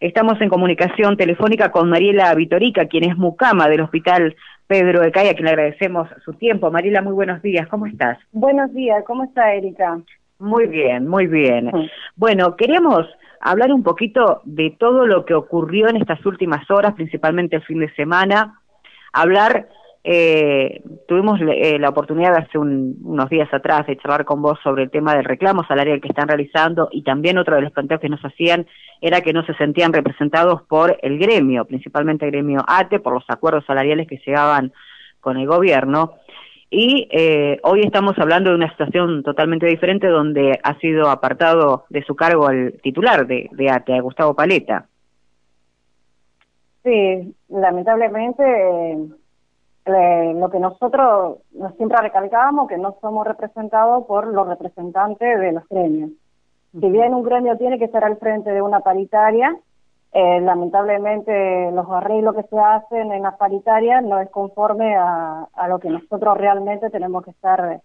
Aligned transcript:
Estamos 0.00 0.40
en 0.40 0.48
comunicación 0.48 1.16
telefónica 1.16 1.72
con 1.72 1.90
Mariela 1.90 2.32
Vitorica, 2.36 2.86
quien 2.86 3.02
es 3.02 3.16
mucama 3.16 3.68
del 3.68 3.80
Hospital 3.80 4.36
Pedro 4.68 5.00
de 5.00 5.10
Caya, 5.10 5.32
a 5.32 5.34
quien 5.34 5.46
le 5.46 5.50
agradecemos 5.50 6.08
su 6.24 6.34
tiempo. 6.34 6.70
Mariela, 6.70 7.02
muy 7.02 7.14
buenos 7.14 7.42
días, 7.42 7.66
¿cómo 7.66 7.86
estás? 7.86 8.16
Buenos 8.30 8.72
días, 8.72 9.02
¿cómo 9.04 9.24
está 9.24 9.52
Erika? 9.54 9.98
Muy 10.38 10.68
bien, 10.68 11.08
muy 11.08 11.26
bien. 11.26 11.72
Bueno, 12.14 12.54
queríamos 12.54 13.08
hablar 13.40 13.72
un 13.72 13.82
poquito 13.82 14.40
de 14.44 14.70
todo 14.78 15.04
lo 15.04 15.24
que 15.24 15.34
ocurrió 15.34 15.88
en 15.88 15.96
estas 15.96 16.24
últimas 16.24 16.70
horas, 16.70 16.94
principalmente 16.94 17.56
el 17.56 17.62
fin 17.62 17.80
de 17.80 17.92
semana, 17.96 18.60
hablar 19.12 19.68
eh, 20.04 20.82
tuvimos 21.06 21.40
eh, 21.40 21.78
la 21.78 21.88
oportunidad 21.88 22.36
hace 22.36 22.56
unos 22.56 23.28
días 23.28 23.52
atrás 23.52 23.86
de 23.86 23.96
charlar 23.96 24.24
con 24.24 24.40
vos 24.40 24.58
sobre 24.62 24.84
el 24.84 24.90
tema 24.90 25.14
del 25.14 25.24
reclamo 25.24 25.64
salarial 25.64 26.00
que 26.00 26.08
están 26.08 26.28
realizando 26.28 26.88
y 26.92 27.02
también 27.02 27.38
otro 27.38 27.56
de 27.56 27.62
los 27.62 27.72
planteos 27.72 28.00
que 28.00 28.08
nos 28.08 28.24
hacían 28.24 28.66
era 29.00 29.20
que 29.20 29.32
no 29.32 29.44
se 29.44 29.54
sentían 29.54 29.92
representados 29.92 30.62
por 30.62 30.98
el 31.02 31.18
gremio, 31.18 31.64
principalmente 31.64 32.24
el 32.24 32.30
gremio 32.30 32.64
ATE, 32.66 33.00
por 33.00 33.14
los 33.14 33.24
acuerdos 33.28 33.64
salariales 33.66 34.06
que 34.06 34.20
llegaban 34.24 34.72
con 35.20 35.36
el 35.36 35.46
gobierno. 35.46 36.14
Y 36.70 37.08
eh, 37.10 37.58
hoy 37.62 37.80
estamos 37.80 38.18
hablando 38.18 38.50
de 38.50 38.56
una 38.56 38.70
situación 38.70 39.22
totalmente 39.22 39.66
diferente 39.66 40.06
donde 40.06 40.58
ha 40.62 40.78
sido 40.78 41.10
apartado 41.10 41.86
de 41.88 42.04
su 42.04 42.14
cargo 42.14 42.50
el 42.50 42.80
titular 42.82 43.26
de, 43.26 43.48
de 43.52 43.70
ATE, 43.70 44.00
Gustavo 44.00 44.34
Paleta. 44.34 44.86
Sí, 46.84 47.34
lamentablemente 47.48 48.44
lo 49.88 50.50
que 50.50 50.58
nosotros 50.58 51.38
siempre 51.76 51.98
recalcábamos, 52.00 52.68
que 52.68 52.78
no 52.78 52.96
somos 53.00 53.26
representados 53.26 54.04
por 54.06 54.26
los 54.26 54.46
representantes 54.46 55.40
de 55.40 55.52
los 55.52 55.68
gremios. 55.68 56.10
Si 56.72 56.90
bien 56.90 57.14
un 57.14 57.22
gremio 57.22 57.56
tiene 57.56 57.78
que 57.78 57.86
estar 57.86 58.04
al 58.04 58.18
frente 58.18 58.50
de 58.50 58.62
una 58.62 58.80
paritaria, 58.80 59.56
eh, 60.12 60.40
lamentablemente 60.40 61.70
los 61.72 61.86
arreglos 61.90 62.34
que 62.34 62.42
se 62.44 62.58
hacen 62.58 63.12
en 63.12 63.22
las 63.22 63.36
paritarias 63.36 64.02
no 64.02 64.20
es 64.20 64.30
conforme 64.30 64.96
a, 64.96 65.46
lo 65.68 65.78
que 65.78 65.90
nosotros 65.90 66.36
realmente 66.38 66.90
tenemos 66.90 67.24
que 67.24 67.30
estar, 67.30 67.80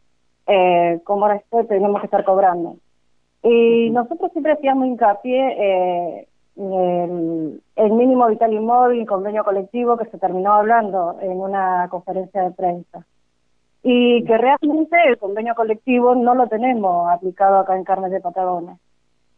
eh, 0.47 0.99
como 1.03 1.29
esto, 1.29 1.65
tenemos 1.65 1.99
que 2.01 2.07
estar 2.07 2.23
cobrando. 2.23 2.75
Y 3.43 3.89
nosotros 3.89 4.31
siempre 4.31 4.53
hacíamos 4.53 4.87
hincapié 4.87 5.55
eh, 5.57 6.27
el, 6.55 7.91
mínimo 7.91 8.27
vital 8.27 8.53
inmóvil, 8.53 9.07
convenio 9.07 9.43
colectivo 9.43 9.97
que 9.97 10.05
se 10.05 10.17
terminó 10.17 10.53
hablando 10.53 11.17
en 11.21 11.39
una 11.39 11.87
conferencia 11.89 12.43
de 12.43 12.51
prensa. 12.51 13.05
Y 13.81 14.23
que 14.23 14.37
realmente 14.37 14.95
el 15.07 15.17
convenio 15.17 15.55
colectivo 15.55 16.15
no 16.15 16.35
lo 16.35 16.47
tenemos 16.47 17.09
aplicado 17.11 17.57
acá 17.57 17.75
en 17.75 17.83
Carnes 17.83 18.11
de 18.11 18.21
Patagones. 18.21 18.77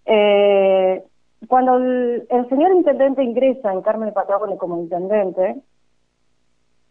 Eh, 0.05 1.03
cuando 1.47 1.77
el, 1.77 2.49
señor 2.49 2.71
intendente 2.73 3.23
ingresa 3.23 3.71
en 3.71 3.81
Carmen 3.81 4.09
de 4.09 4.13
Patagones 4.13 4.59
como 4.59 4.79
intendente, 4.79 5.55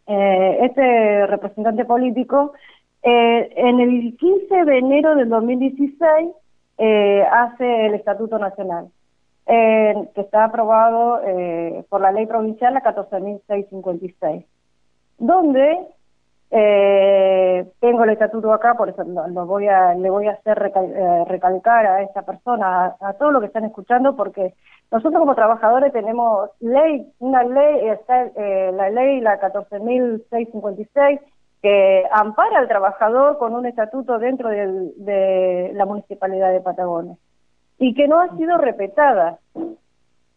eh, 0.06 0.58
este 0.62 1.26
representante 1.26 1.84
político, 1.84 2.52
eh, 3.02 3.52
en 3.56 3.80
el 3.80 4.16
15 4.16 4.64
de 4.64 4.78
enero 4.78 5.14
del 5.14 5.28
2016 5.28 6.30
eh, 6.78 7.22
hace 7.30 7.86
el 7.86 7.94
Estatuto 7.94 8.38
Nacional 8.38 8.88
eh, 9.46 10.08
que 10.14 10.22
está 10.22 10.44
aprobado 10.44 11.20
eh, 11.24 11.84
por 11.88 12.00
la 12.00 12.12
ley 12.12 12.26
provincial 12.26 12.74
la 12.74 12.82
14.656, 12.82 14.44
donde 15.18 15.86
eh, 16.50 17.66
tengo 17.80 18.04
el 18.04 18.10
estatuto 18.10 18.52
acá, 18.52 18.74
por 18.74 18.88
eso 18.88 19.02
lo, 19.02 19.46
voy 19.46 19.66
a, 19.66 19.94
le 19.94 20.08
voy 20.08 20.28
a 20.28 20.32
hacer 20.32 20.72
eh, 20.74 21.24
recalcar 21.26 21.84
a 21.86 22.02
esta 22.02 22.22
persona, 22.22 22.94
a, 23.00 23.12
todos 23.14 23.32
los 23.32 23.40
que 23.40 23.48
están 23.48 23.64
escuchando, 23.64 24.14
porque 24.14 24.54
nosotros 24.92 25.18
como 25.20 25.34
trabajadores 25.34 25.92
tenemos 25.92 26.50
ley, 26.60 27.12
una 27.18 27.42
ley, 27.42 27.88
está 27.88 28.26
eh, 28.36 28.70
la 28.72 28.88
ley, 28.90 29.20
la 29.20 29.40
14.656, 29.40 31.20
que 31.60 32.04
ampara 32.12 32.58
al 32.58 32.68
trabajador 32.68 33.38
con 33.38 33.54
un 33.54 33.66
estatuto 33.66 34.18
dentro 34.18 34.48
de 34.48 35.72
la 35.74 35.86
municipalidad 35.86 36.52
de 36.52 36.60
Patagones 36.60 37.18
y 37.78 37.94
que 37.94 38.08
no 38.08 38.20
ha 38.20 38.36
sido 38.36 38.56
repetada 38.58 39.38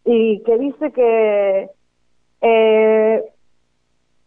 y 0.06 0.42
que 0.44 0.58
dice 0.58 0.92
que 0.92 1.70
eh, 2.42 3.24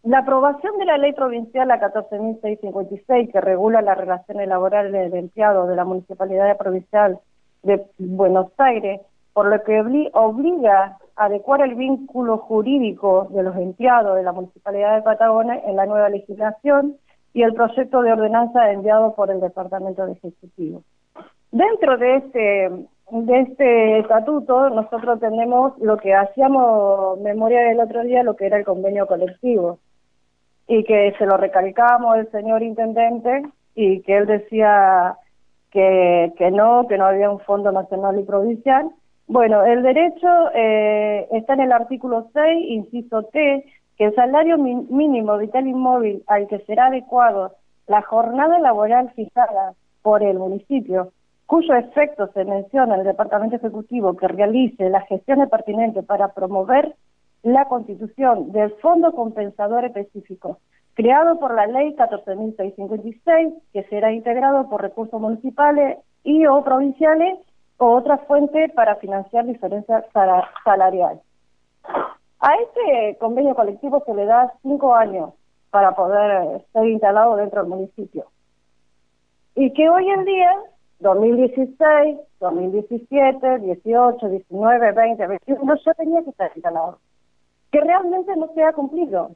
la 0.03 0.19
aprobación 0.19 0.77
de 0.77 0.85
la 0.85 0.97
ley 0.97 1.13
provincial 1.13 1.67
la 1.67 1.79
14.656 1.79 3.31
que 3.31 3.41
regula 3.41 3.81
las 3.81 3.97
relaciones 3.97 4.47
laborales 4.47 4.91
del 4.91 5.13
empleado 5.13 5.67
de 5.67 5.75
la 5.75 5.85
Municipalidad 5.85 6.57
Provincial 6.57 7.19
de 7.63 7.83
Buenos 7.99 8.47
Aires, 8.57 9.01
por 9.33 9.47
lo 9.47 9.63
que 9.63 9.79
obliga 10.13 10.97
a 11.15 11.25
adecuar 11.25 11.61
el 11.61 11.75
vínculo 11.75 12.39
jurídico 12.39 13.27
de 13.31 13.43
los 13.43 13.55
empleados 13.55 14.15
de 14.15 14.23
la 14.23 14.31
Municipalidad 14.31 14.95
de 14.95 15.03
Patagones 15.03 15.63
en 15.65 15.75
la 15.75 15.85
nueva 15.85 16.09
legislación 16.09 16.97
y 17.33 17.43
el 17.43 17.53
proyecto 17.53 18.01
de 18.01 18.11
ordenanza 18.11 18.71
enviado 18.71 19.15
por 19.15 19.29
el 19.29 19.39
Departamento 19.39 20.05
de 20.05 20.13
Ejecutivo. 20.13 20.83
Dentro 21.51 21.97
de 21.97 22.15
este 22.15 22.71
de 23.11 23.41
este 23.41 23.99
estatuto 23.99 24.69
nosotros 24.69 25.19
tenemos 25.19 25.77
lo 25.79 25.97
que 25.97 26.13
hacíamos 26.13 27.19
memoria 27.19 27.61
del 27.61 27.81
otro 27.81 28.03
día, 28.03 28.23
lo 28.23 28.37
que 28.37 28.45
era 28.45 28.57
el 28.57 28.63
convenio 28.63 29.05
colectivo, 29.05 29.79
y 30.67 30.85
que 30.85 31.13
se 31.17 31.25
lo 31.25 31.35
recalcamos 31.35 32.17
el 32.17 32.31
señor 32.31 32.63
intendente 32.63 33.43
y 33.75 34.01
que 34.01 34.17
él 34.17 34.27
decía 34.27 35.17
que, 35.71 36.31
que 36.37 36.51
no, 36.51 36.87
que 36.87 36.97
no 36.97 37.05
había 37.05 37.29
un 37.29 37.41
fondo 37.41 37.71
nacional 37.73 38.17
y 38.17 38.23
provincial. 38.23 38.89
Bueno, 39.27 39.63
el 39.65 39.83
derecho 39.83 40.27
eh, 40.53 41.27
está 41.31 41.53
en 41.55 41.61
el 41.61 41.73
artículo 41.73 42.29
6, 42.33 42.65
inciso 42.69 43.23
T, 43.23 43.65
que 43.97 44.05
el 44.05 44.15
salario 44.15 44.57
mínimo 44.57 45.37
vital 45.37 45.67
inmóvil 45.67 46.23
al 46.27 46.47
que 46.47 46.59
será 46.59 46.87
adecuado 46.87 47.55
la 47.87 48.01
jornada 48.03 48.57
laboral 48.59 49.11
fijada 49.11 49.73
por 50.01 50.23
el 50.23 50.39
municipio 50.39 51.11
cuyo 51.51 51.75
efecto 51.75 52.31
se 52.31 52.45
menciona 52.45 52.95
el 52.95 53.03
Departamento 53.03 53.57
Ejecutivo 53.57 54.15
que 54.15 54.29
realice 54.29 54.89
las 54.89 55.05
gestiones 55.09 55.49
pertinentes 55.49 56.05
para 56.05 56.29
promover 56.29 56.95
la 57.43 57.65
constitución 57.65 58.53
del 58.53 58.71
Fondo 58.75 59.11
Compensador 59.11 59.83
Específico, 59.83 60.59
creado 60.93 61.41
por 61.41 61.53
la 61.53 61.67
Ley 61.67 61.93
14.656, 61.97 63.53
que 63.73 63.83
será 63.89 64.13
integrado 64.13 64.69
por 64.69 64.81
recursos 64.81 65.19
municipales 65.19 65.97
y 66.23 66.45
o 66.45 66.63
provinciales 66.63 67.37
o 67.79 67.97
otra 67.97 68.19
fuente 68.19 68.69
para 68.69 68.95
financiar 68.95 69.45
diferencias 69.45 70.05
salariales. 70.63 71.21
A 72.39 72.53
este 72.63 73.17
convenio 73.19 73.55
colectivo 73.55 74.01
se 74.05 74.13
le 74.13 74.23
da 74.23 74.53
cinco 74.61 74.95
años 74.95 75.33
para 75.69 75.95
poder 75.95 76.61
ser 76.71 76.87
instalado 76.87 77.35
dentro 77.35 77.59
del 77.59 77.69
municipio. 77.69 78.27
Y 79.53 79.73
que 79.73 79.89
hoy 79.89 80.09
en 80.09 80.23
día 80.23 80.49
2016, 81.01 82.19
2017, 82.39 83.59
18, 83.59 84.29
19, 84.29 84.91
20, 84.91 85.27
21, 85.27 85.75
yo 85.75 85.93
tenía 85.95 86.23
que 86.23 86.29
estar 86.29 86.51
instalado. 86.55 86.99
Que 87.71 87.81
realmente 87.81 88.35
no 88.35 88.49
se 88.53 88.63
ha 88.63 88.73
cumplido. 88.73 89.31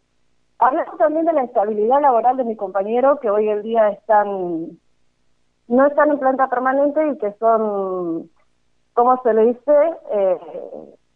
Hablamos 0.59 0.97
también 0.97 1.25
de 1.25 1.33
la 1.33 1.43
estabilidad 1.43 2.01
laboral 2.01 2.37
de 2.37 2.43
mi 2.43 2.55
compañero 2.55 3.19
que 3.19 3.29
hoy 3.29 3.49
en 3.49 3.63
día 3.63 3.89
están, 3.89 4.77
no 5.67 5.87
están 5.87 6.11
en 6.11 6.19
planta 6.19 6.47
permanente 6.49 7.07
y 7.07 7.17
que 7.17 7.33
son, 7.33 8.29
¿cómo 8.93 9.21
se 9.23 9.33
le 9.33 9.45
dice? 9.47 9.73
Eh, 10.11 10.37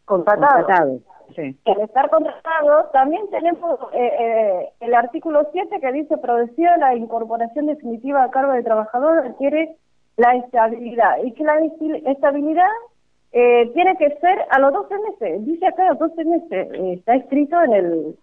contratados. 0.06 1.02
Sí. 1.36 1.56
El 1.64 1.82
estar 1.82 2.10
contratado, 2.10 2.86
también 2.92 3.30
tenemos 3.30 3.80
eh, 3.94 4.12
eh, 4.20 4.70
el 4.80 4.96
artículo 4.96 5.48
7 5.52 5.80
que 5.80 5.92
dice, 5.92 6.18
producida 6.18 6.76
la 6.78 6.96
incorporación 6.96 7.68
definitiva 7.68 8.24
a 8.24 8.32
cargo 8.32 8.54
del 8.54 8.64
trabajador 8.64 9.22
requiere 9.22 9.78
la 10.20 10.36
estabilidad. 10.36 11.24
Y 11.24 11.32
que 11.32 11.44
la 11.44 11.58
estabilidad 12.06 12.70
eh, 13.32 13.72
tiene 13.74 13.96
que 13.98 14.10
ser 14.20 14.46
a 14.52 14.60
los 14.60 14.74
12 14.74 14.96
meses, 15.00 15.46
dice 15.46 15.66
acá 15.66 15.84
a 15.84 15.90
los 15.90 16.00
12 16.00 16.26
meses, 16.26 16.68
eh, 16.74 16.94
está 16.94 17.16
escrito 17.16 17.62
en 17.64 17.74
el 17.74 18.16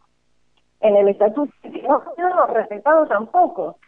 en 0.81 0.95
el 0.95 1.09
estatuto, 1.09 1.53
no 1.83 1.97
ha 1.97 2.15
sido 2.15 2.47
respetado 2.49 3.07
tampoco. 3.07 3.79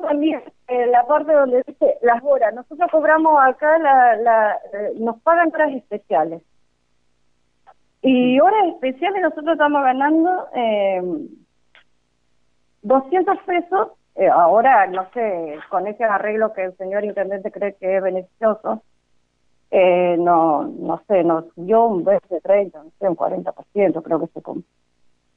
También 0.00 0.42
eh, 0.68 0.86
la 0.86 1.04
parte 1.06 1.32
donde 1.32 1.64
dice 1.66 1.98
las 2.02 2.22
horas, 2.22 2.54
nosotros 2.54 2.88
cobramos 2.92 3.36
acá, 3.42 3.78
la, 3.78 4.16
la 4.16 4.58
nos 4.94 5.20
pagan 5.22 5.50
horas 5.52 5.72
especiales. 5.72 6.42
Y 8.02 8.38
horas 8.38 8.68
especiales 8.74 9.22
nosotros 9.22 9.52
estamos 9.52 9.82
ganando 9.82 10.46
eh, 10.54 11.02
200 12.82 13.38
pesos 13.42 13.88
eh, 14.20 14.28
ahora, 14.28 14.86
no 14.86 15.08
sé, 15.14 15.58
con 15.70 15.86
ese 15.86 16.04
arreglo 16.04 16.52
que 16.52 16.64
el 16.64 16.76
señor 16.76 17.04
intendente 17.04 17.50
cree 17.50 17.74
que 17.76 17.96
es 17.96 18.02
beneficioso, 18.02 18.82
eh, 19.70 20.16
no, 20.18 20.64
no 20.64 21.00
sé, 21.08 21.24
nos 21.24 21.46
dio 21.56 21.86
un 21.86 22.04
vez 22.04 22.20
de 22.28 22.38
30, 22.42 22.82
no 22.82 22.90
sé, 22.98 23.08
un 23.08 23.16
40%, 23.16 24.02
creo 24.02 24.20
que 24.20 24.26
se 24.26 24.42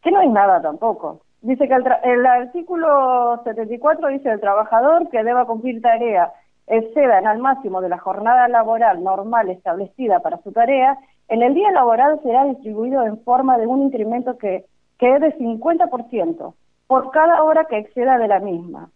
Que 0.02 0.12
no 0.12 0.20
es 0.20 0.30
nada 0.30 0.62
tampoco. 0.62 1.22
Dice 1.40 1.66
que 1.66 1.74
el, 1.76 1.86
el 2.04 2.26
artículo 2.26 3.42
74 3.46 4.10
dice 4.10 4.30
el 4.30 4.42
trabajador 4.42 5.10
que 5.10 5.24
deba 5.24 5.46
cumplir 5.46 5.82
tarea 5.82 6.34
excedan 6.68 7.26
al 7.26 7.40
máximo 7.40 7.80
de 7.80 7.88
la 7.88 8.00
jornada 8.00 8.50
laboral 8.50 9.02
normal 9.02 9.50
establecida 9.50 10.20
para 10.20 10.42
su 10.42 10.52
tarea, 10.52 10.98
en 11.30 11.42
el 11.42 11.54
día 11.54 11.72
laboral 11.72 12.20
será 12.22 12.44
distribuido 12.44 13.06
en 13.06 13.18
forma 13.24 13.58
de 13.58 13.66
un 13.66 13.84
incremento 13.84 14.38
que, 14.38 14.66
que 14.98 15.16
es 15.16 15.22
de 15.22 15.38
50% 15.38 16.54
por 16.94 17.10
cada 17.10 17.42
hora 17.42 17.66
que 17.66 17.80
exceda 17.80 18.20
de 18.20 18.28
la 18.28 18.40
misma. 18.40 18.92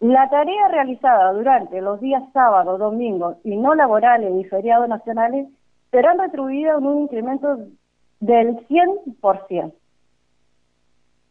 La 0.00 0.30
tarea 0.30 0.68
realizada 0.68 1.34
durante 1.34 1.82
los 1.82 2.00
días 2.00 2.22
sábado, 2.32 2.78
domingo 2.78 3.36
y 3.44 3.54
no 3.54 3.74
laborales 3.74 4.34
y 4.34 4.44
feriados 4.44 4.88
nacionales 4.88 5.46
será 5.90 6.14
retribuida 6.14 6.78
en 6.78 6.86
un 6.86 7.02
incremento 7.02 7.58
del 8.18 8.66
100%. 8.66 9.74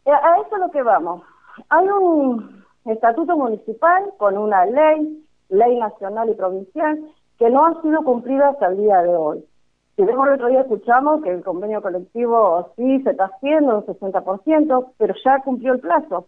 Eh, 0.05 0.11
a 0.11 0.35
eso 0.45 0.55
es 0.55 0.61
lo 0.61 0.69
que 0.69 0.83
vamos. 0.83 1.23
Hay 1.69 1.87
un 1.87 2.63
estatuto 2.85 3.35
municipal 3.35 4.03
con 4.19 4.37
una 4.37 4.67
ley, 4.67 5.25
ley 5.49 5.79
nacional 5.79 6.29
y 6.29 6.35
provincial, 6.35 6.99
que 7.39 7.49
no 7.49 7.65
ha 7.65 7.81
sido 7.81 8.03
cumplida 8.03 8.49
hasta 8.49 8.67
el 8.67 8.77
día 8.77 9.01
de 9.01 9.15
hoy. 9.15 9.43
Si 9.95 10.03
vemos 10.03 10.27
el 10.27 10.33
otro 10.33 10.47
día 10.47 10.61
escuchamos 10.61 11.21
que 11.21 11.31
el 11.31 11.43
convenio 11.43 11.81
colectivo 11.81 12.71
sí 12.75 13.01
se 13.03 13.11
está 13.11 13.25
haciendo 13.25 13.79
un 13.79 13.85
60%, 13.85 14.91
pero 14.97 15.13
ya 15.23 15.39
cumplió 15.43 15.73
el 15.73 15.79
plazo. 15.79 16.27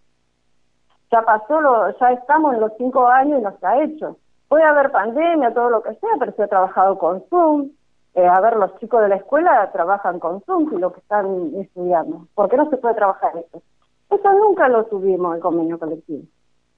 Ya 1.11 1.21
pasó, 1.21 1.61
lo, 1.61 1.97
ya 1.97 2.11
estamos 2.11 2.53
en 2.53 2.59
los 2.59 2.71
cinco 2.77 3.07
años 3.07 3.39
y 3.39 3.43
no 3.43 3.57
se 3.57 3.65
ha 3.65 3.83
hecho. 3.83 4.17
Puede 4.47 4.63
haber 4.63 4.91
pandemia, 4.91 5.53
todo 5.53 5.69
lo 5.69 5.81
que 5.81 5.93
sea, 5.95 6.09
pero 6.19 6.33
se 6.33 6.43
ha 6.43 6.47
trabajado 6.47 6.97
con 6.97 7.23
Zoom. 7.29 7.69
Eh, 8.15 8.27
a 8.27 8.39
ver, 8.41 8.57
los 8.57 8.77
chicos 8.79 9.01
de 9.01 9.09
la 9.09 9.15
escuela 9.15 9.71
trabajan 9.71 10.19
con 10.19 10.41
Zoom 10.41 10.73
y 10.73 10.79
lo 10.79 10.91
que 10.93 10.99
están 10.99 11.53
estudiando. 11.55 12.27
¿Por 12.35 12.49
qué 12.49 12.57
no 12.57 12.69
se 12.69 12.77
puede 12.77 12.95
trabajar 12.95 13.31
eso? 13.37 13.61
Eso 14.09 14.33
nunca 14.33 14.67
lo 14.67 14.85
tuvimos 14.85 15.35
el 15.35 15.41
convenio 15.41 15.79
colectivo. 15.79 16.23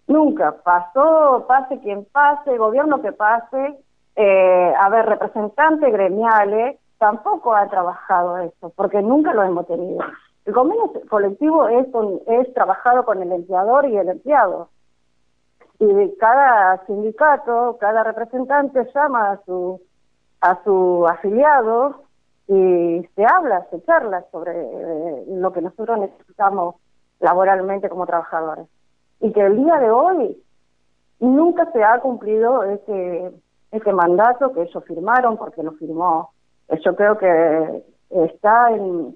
Nunca. 0.08 0.56
Pasó, 0.64 1.46
pase 1.48 1.80
quien 1.80 2.06
pase, 2.06 2.58
gobierno 2.58 3.02
que 3.02 3.12
pase, 3.12 3.78
eh, 4.16 4.74
a 4.78 4.90
ver, 4.90 5.06
representantes 5.06 5.92
gremiales, 5.92 6.80
tampoco 6.98 7.54
ha 7.54 7.68
trabajado 7.68 8.38
eso, 8.38 8.72
porque 8.76 9.02
nunca 9.02 9.34
lo 9.34 9.44
hemos 9.44 9.68
tenido. 9.68 10.00
El 10.46 10.54
convenio 10.54 10.92
colectivo 11.10 11.68
es, 11.68 11.88
es 12.28 12.54
trabajado 12.54 13.04
con 13.04 13.22
el 13.22 13.32
empleador 13.32 13.88
y 13.88 13.98
el 13.98 14.10
empleado. 14.10 14.70
Y 15.80 16.16
cada 16.18 16.86
sindicato, 16.86 17.78
cada 17.80 18.04
representante 18.04 18.88
llama 18.94 19.32
a 19.32 19.42
su, 19.46 19.82
a 20.40 20.64
su 20.64 21.06
afiliado 21.08 22.04
y 22.48 23.06
se 23.16 23.26
habla, 23.26 23.66
se 23.72 23.84
charla 23.84 24.24
sobre 24.32 24.52
eh, 24.54 25.24
lo 25.28 25.52
que 25.52 25.62
nosotros 25.62 26.00
necesitamos 26.00 26.76
laboralmente 27.20 27.90
como 27.90 28.06
trabajadores. 28.06 28.68
Y 29.20 29.34
que 29.34 29.42
el 29.42 29.58
día 29.58 29.78
de 29.80 29.90
hoy 29.90 30.42
nunca 31.20 31.72
se 31.72 31.84
ha 31.84 32.00
cumplido 32.00 32.64
ese, 32.64 33.34
ese 33.72 33.94
mandato 33.94 34.54
que 34.54 34.64
ellos 34.64 34.84
firmaron, 34.86 35.38
porque 35.38 35.64
lo 35.64 35.72
firmó, 35.74 36.32
yo 36.84 36.96
creo 36.96 37.18
que 37.18 37.84
está 38.10 38.72
en, 38.72 39.16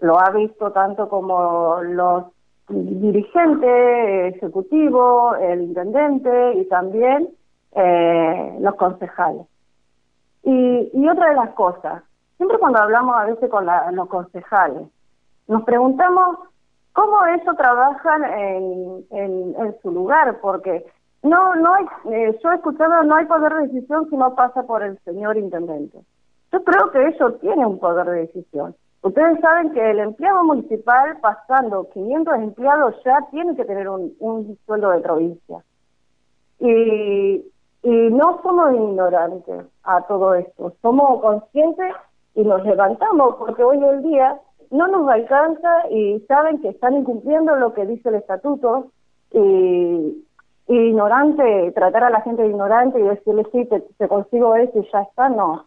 lo 0.00 0.18
ha 0.18 0.30
visto 0.30 0.72
tanto 0.72 1.08
como 1.08 1.82
los 1.82 2.24
dirigentes, 2.68 4.36
ejecutivo, 4.36 5.34
el 5.36 5.62
intendente 5.62 6.54
y 6.54 6.64
también 6.68 7.28
eh, 7.72 8.56
los 8.60 8.74
concejales. 8.74 9.46
Y, 10.42 10.90
y 10.92 11.08
otra 11.08 11.30
de 11.30 11.36
las 11.36 11.50
cosas, 11.50 12.02
siempre 12.36 12.58
cuando 12.58 12.80
hablamos 12.80 13.16
a 13.16 13.24
veces 13.24 13.50
con 13.50 13.66
los 13.66 14.08
concejales, 14.08 14.82
nos 15.48 15.62
preguntamos 15.64 16.38
cómo 16.92 17.24
eso 17.26 17.54
trabajan 17.54 18.24
en, 18.24 19.04
en, 19.10 19.76
su 19.82 19.90
lugar, 19.90 20.38
porque 20.40 20.86
no, 21.22 21.54
no 21.56 21.74
hay, 21.74 21.84
eh, 22.12 22.38
yo 22.42 22.52
he 22.52 22.54
escuchado, 22.54 23.02
no 23.04 23.14
hay 23.16 23.26
poder 23.26 23.52
de 23.54 23.68
decisión 23.68 24.08
si 24.08 24.16
no 24.16 24.34
pasa 24.34 24.62
por 24.62 24.82
el 24.82 24.98
señor 25.00 25.36
intendente. 25.36 25.98
Yo 26.52 26.62
creo 26.62 26.90
que 26.90 27.08
eso 27.08 27.32
tiene 27.34 27.66
un 27.66 27.78
poder 27.78 28.06
de 28.06 28.20
decisión. 28.20 28.74
Ustedes 29.02 29.40
saben 29.40 29.72
que 29.72 29.90
el 29.90 29.98
empleado 30.00 30.44
municipal, 30.44 31.18
pasando 31.20 31.88
500 31.90 32.34
empleados, 32.36 32.94
ya 33.04 33.18
tiene 33.30 33.54
que 33.56 33.64
tener 33.64 33.88
un, 33.88 34.58
sueldo 34.66 34.90
de 34.90 35.00
provincia. 35.00 35.64
Y, 36.58 37.44
y 37.82 38.10
no 38.10 38.40
somos 38.42 38.74
ignorantes 38.74 39.66
a 39.84 40.02
todo 40.02 40.34
esto, 40.34 40.74
somos 40.82 41.20
conscientes 41.20 41.94
y 42.34 42.42
nos 42.42 42.64
levantamos, 42.64 43.36
porque 43.36 43.62
hoy 43.62 43.82
en 43.82 44.02
día 44.02 44.40
no 44.70 44.88
nos 44.88 45.08
alcanza 45.08 45.88
y 45.90 46.20
saben 46.28 46.60
que 46.60 46.68
están 46.70 46.96
incumpliendo 46.96 47.54
lo 47.56 47.74
que 47.74 47.86
dice 47.86 48.08
el 48.08 48.16
estatuto 48.16 48.90
y, 49.32 50.25
ignorante, 50.68 51.72
tratar 51.72 52.04
a 52.04 52.10
la 52.10 52.20
gente 52.22 52.42
de 52.42 52.48
ignorante 52.48 52.98
y 52.98 53.02
decirle 53.02 53.46
sí, 53.52 53.66
te, 53.66 54.08
consigo 54.08 54.56
eso 54.56 54.78
y 54.78 54.88
ya 54.92 55.02
está, 55.02 55.28
no. 55.28 55.66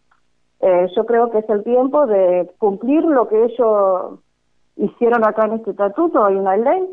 Eh, 0.62 0.88
yo 0.96 1.06
creo 1.06 1.31
que 1.31 1.40
es 1.40 1.50
el 1.50 1.63
tiempo 1.63 2.06
de 2.06 2.51
cumplir 2.57 3.04
lo 3.06 3.30
que 3.30 3.46
ellos 3.46 4.19
hicieron 4.75 5.25
acá 5.25 5.46
en 5.46 5.54
este 5.54 5.72
estatuto, 5.72 6.25
hay 6.25 6.36
una 6.36 6.57
ley, 6.57 6.86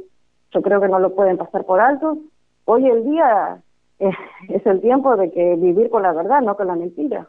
yo 0.53 0.62
creo 0.62 0.81
que 0.81 0.88
no 0.88 0.99
lo 0.99 1.14
pueden 1.14 1.37
pasar 1.37 1.64
por 1.64 1.81
alto. 1.81 2.19
Hoy 2.64 2.87
el 2.88 3.05
día 3.05 3.58
eh, 3.99 4.11
es 4.49 4.64
el 4.67 4.81
tiempo 4.81 5.17
de 5.17 5.31
que 5.32 5.56
vivir 5.56 5.91
con 5.91 6.03
la 6.03 6.12
verdad, 6.12 6.43
no 6.43 6.56
con 6.56 6.69
la 6.69 6.76
mentira. 6.76 7.29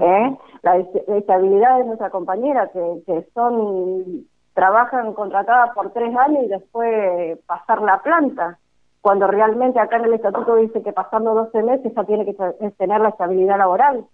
¿eh? 0.00 0.36
La 0.62 0.78
estabilidad 0.78 1.78
de 1.78 1.84
nuestra 1.84 2.10
compañera, 2.10 2.68
que, 2.68 3.02
que 3.06 3.26
son 3.34 4.26
trabajan 4.54 5.12
contratadas 5.12 5.72
por 5.72 5.92
tres 5.92 6.12
años 6.16 6.42
y 6.42 6.48
después 6.48 7.38
pasar 7.46 7.80
la 7.80 8.02
planta, 8.02 8.58
cuando 9.00 9.26
realmente 9.26 9.78
acá 9.78 9.96
en 9.96 10.06
el 10.06 10.14
estatuto 10.14 10.56
dice 10.56 10.82
que 10.82 10.92
pasando 10.92 11.34
12 11.34 11.62
meses 11.62 11.92
ya 11.94 12.04
tiene 12.04 12.24
que 12.24 12.34
tener 12.78 13.00
la 13.00 13.10
estabilidad 13.10 13.58
laboral. 13.58 14.04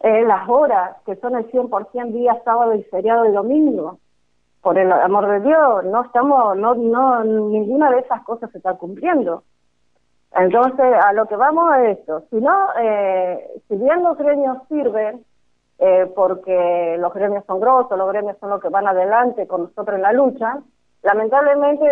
Eh, 0.00 0.24
las 0.24 0.48
horas, 0.48 0.96
que 1.06 1.16
son 1.16 1.36
el 1.36 1.50
100% 1.50 2.12
día 2.12 2.42
sábado 2.44 2.74
y 2.74 2.82
feriado 2.84 3.24
y 3.26 3.32
domingo, 3.32 3.98
por 4.60 4.78
el 4.78 4.90
amor 4.92 5.28
de 5.28 5.40
Dios, 5.40 5.84
no 5.84 6.04
estamos, 6.04 6.56
no, 6.56 6.74
no, 6.74 7.24
ninguna 7.24 7.90
de 7.90 8.00
esas 8.00 8.22
cosas 8.24 8.50
se 8.50 8.58
está 8.58 8.74
cumpliendo. 8.74 9.44
Entonces, 10.34 10.94
a 11.04 11.12
lo 11.12 11.26
que 11.26 11.36
vamos 11.36 11.74
es 11.76 11.98
esto. 11.98 12.24
Si 12.30 12.36
no, 12.36 12.68
eh, 12.80 13.60
si 13.68 13.76
bien 13.76 14.02
los 14.02 14.16
gremios 14.16 14.58
sirven, 14.68 15.24
eh, 15.78 16.10
porque 16.14 16.96
los 16.98 17.12
gremios 17.12 17.44
son 17.46 17.60
grosos, 17.60 17.98
los 17.98 18.08
gremios 18.08 18.36
son 18.38 18.50
los 18.50 18.60
que 18.60 18.68
van 18.68 18.86
adelante 18.86 19.46
con 19.46 19.62
nosotros 19.64 19.96
en 19.96 20.02
la 20.02 20.12
lucha, 20.12 20.58
lamentablemente 21.02 21.84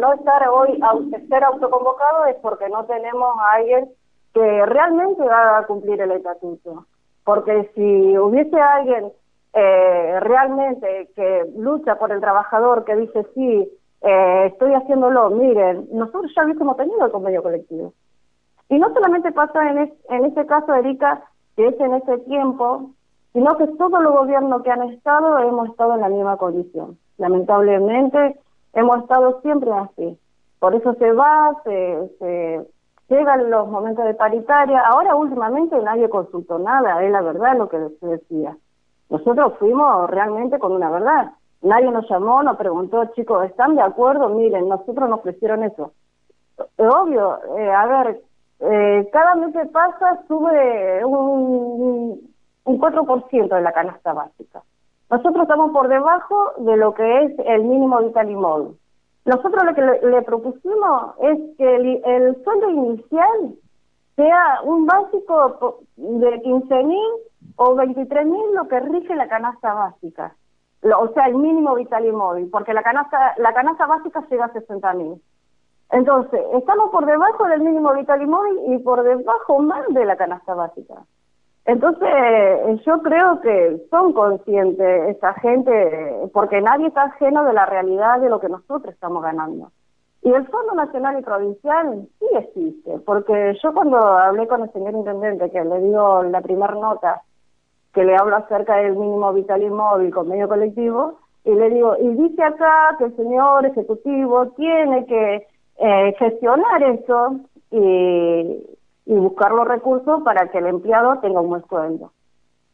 no 0.00 0.12
estar 0.14 0.48
hoy, 0.48 0.80
ser 1.28 1.44
autoconvocado 1.44 2.26
es 2.26 2.36
porque 2.36 2.68
no 2.68 2.84
tenemos 2.84 3.36
a 3.38 3.52
alguien 3.56 3.90
que 4.32 4.66
realmente 4.66 5.22
va 5.22 5.58
a 5.58 5.66
cumplir 5.66 6.00
el 6.00 6.12
estatuto. 6.12 6.86
Porque 7.24 7.70
si 7.74 8.18
hubiese 8.18 8.60
alguien 8.60 9.12
eh, 9.52 10.20
realmente 10.20 11.10
que 11.16 11.46
lucha 11.56 11.98
por 11.98 12.12
el 12.12 12.20
trabajador, 12.20 12.84
que 12.84 12.96
dice 12.96 13.26
sí, 13.34 13.68
eh, 14.02 14.46
estoy 14.52 14.74
haciéndolo, 14.74 15.30
miren, 15.30 15.88
nosotros 15.92 16.32
ya 16.36 16.44
hubiésemos 16.44 16.76
tenido 16.76 17.04
el 17.04 17.10
convenio 17.10 17.42
colectivo. 17.42 17.92
Y 18.68 18.78
no 18.78 18.92
solamente 18.92 19.32
pasa 19.32 19.70
en, 19.70 19.92
en 20.10 20.24
este 20.26 20.44
caso, 20.46 20.74
Erika, 20.74 21.22
que 21.56 21.68
es 21.68 21.80
en 21.80 21.94
ese 21.94 22.18
tiempo, 22.18 22.90
sino 23.32 23.56
que 23.56 23.66
todos 23.68 24.02
los 24.02 24.12
gobiernos 24.12 24.62
que 24.62 24.70
han 24.70 24.82
estado 24.90 25.38
hemos 25.38 25.70
estado 25.70 25.94
en 25.94 26.00
la 26.00 26.08
misma 26.08 26.36
condición. 26.36 26.98
Lamentablemente 27.18 28.38
hemos 28.76 29.02
estado 29.02 29.40
siempre 29.40 29.72
así. 29.72 30.18
Por 30.60 30.74
eso 30.74 30.94
se 30.94 31.12
va, 31.12 31.54
se, 31.64 32.08
se 32.18 32.66
llegan 33.08 33.50
los 33.50 33.68
momentos 33.68 34.04
de 34.04 34.14
paritaria. 34.14 34.80
Ahora 34.80 35.16
últimamente 35.16 35.76
nadie 35.82 36.08
consultó 36.08 36.58
nada, 36.58 37.02
es 37.02 37.10
la 37.10 37.22
verdad 37.22 37.56
lo 37.56 37.68
que 37.68 37.78
se 38.00 38.06
decía. 38.06 38.56
Nosotros 39.10 39.54
fuimos 39.58 40.08
realmente 40.10 40.58
con 40.58 40.72
una 40.72 40.90
verdad. 40.90 41.32
Nadie 41.62 41.90
nos 41.90 42.08
llamó, 42.08 42.42
nos 42.42 42.56
preguntó, 42.56 43.04
chicos, 43.14 43.44
¿están 43.46 43.76
de 43.76 43.82
acuerdo? 43.82 44.28
Miren, 44.28 44.68
nosotros 44.68 45.08
nos 45.08 45.20
ofrecieron 45.20 45.64
eso. 45.64 45.92
Obvio, 46.76 47.38
eh, 47.58 47.72
a 47.72 47.86
ver, 47.86 48.20
eh, 48.60 49.08
cada 49.12 49.34
mes 49.36 49.54
que 49.54 49.66
pasa 49.66 50.22
sube 50.28 51.04
un, 51.04 52.34
un 52.64 52.80
4% 52.80 53.54
de 53.54 53.60
la 53.62 53.72
canasta 53.72 54.12
básica. 54.12 54.62
Nosotros 55.10 55.42
estamos 55.42 55.72
por 55.72 55.88
debajo 55.88 56.52
de 56.58 56.76
lo 56.76 56.94
que 56.94 57.24
es 57.24 57.32
el 57.46 57.64
mínimo 57.64 58.00
vital 58.02 58.30
y 58.30 58.34
móvil. 58.34 58.76
Nosotros 59.24 59.64
lo 59.64 59.74
que 59.74 59.82
le, 59.82 60.22
propusimos 60.22 61.14
es 61.20 61.38
que 61.58 61.76
el, 61.76 62.02
el, 62.04 62.44
sueldo 62.44 62.70
inicial 62.70 63.54
sea 64.14 64.60
un 64.64 64.86
básico 64.86 65.80
de 65.96 66.40
15 66.42 66.84
mil 66.84 67.10
o 67.56 67.74
23 67.74 68.26
mil, 68.26 68.54
lo 68.54 68.68
que 68.68 68.80
rige 68.80 69.14
la 69.14 69.28
canasta 69.28 69.74
básica 69.74 70.34
o 70.82 71.08
sea, 71.12 71.26
el 71.26 71.36
mínimo 71.36 71.74
vital 71.74 72.04
y 72.04 72.12
móvil, 72.12 72.48
porque 72.50 72.74
la 72.74 72.82
canasta, 72.82 73.34
la 73.38 73.52
canasta 73.54 73.86
básica 73.86 74.24
llega 74.30 74.46
a 74.46 74.52
60 74.52 74.92
mil. 74.94 75.22
Entonces, 75.90 76.40
estamos 76.54 76.90
por 76.90 77.06
debajo 77.06 77.46
del 77.46 77.60
mínimo 77.60 77.92
vital 77.94 78.20
y 78.22 78.26
móvil 78.26 78.74
y 78.74 78.78
por 78.78 79.02
debajo 79.02 79.60
más 79.60 79.86
de 79.88 80.04
la 80.04 80.16
canasta 80.16 80.54
básica. 80.54 80.94
Entonces, 81.66 82.84
yo 82.84 83.02
creo 83.02 83.40
que 83.40 83.82
son 83.90 84.12
conscientes 84.12 85.08
esta 85.08 85.34
gente, 85.34 86.30
porque 86.32 86.60
nadie 86.60 86.86
está 86.86 87.02
ajeno 87.04 87.44
de 87.44 87.52
la 87.52 87.66
realidad 87.66 88.20
de 88.20 88.28
lo 88.28 88.38
que 88.38 88.48
nosotros 88.48 88.94
estamos 88.94 89.22
ganando. 89.22 89.72
Y 90.22 90.32
el 90.32 90.46
Fondo 90.46 90.74
Nacional 90.74 91.18
y 91.18 91.22
Provincial 91.22 92.06
sí 92.20 92.26
existe, 92.36 92.98
porque 93.04 93.56
yo 93.62 93.74
cuando 93.74 93.98
hablé 93.98 94.46
con 94.46 94.62
el 94.62 94.72
señor 94.72 94.94
intendente, 94.94 95.50
que 95.50 95.64
le 95.64 95.80
dio 95.80 96.22
la 96.22 96.40
primera 96.40 96.74
nota 96.74 97.22
que 97.92 98.04
le 98.04 98.14
hablo 98.14 98.36
acerca 98.36 98.76
del 98.76 98.94
mínimo 98.94 99.32
vital 99.32 99.62
y 99.62 99.70
móvil 99.70 100.12
convenio 100.12 100.48
colectivo, 100.48 101.18
y 101.44 101.52
le 101.52 101.70
digo, 101.70 101.96
y 101.98 102.08
dice 102.08 102.42
acá 102.42 102.94
que 102.98 103.04
el 103.04 103.16
señor 103.16 103.66
ejecutivo 103.66 104.48
tiene 104.50 105.06
que 105.06 105.46
eh, 105.78 106.14
gestionar 106.18 106.82
eso 106.82 107.40
y, 107.70 108.75
y 109.06 109.14
buscar 109.14 109.52
los 109.52 109.66
recursos 109.66 110.22
para 110.22 110.48
que 110.50 110.58
el 110.58 110.66
empleado 110.66 111.18
tenga 111.20 111.40
un 111.40 111.48
buen 111.48 111.66
sueldo. 111.68 112.12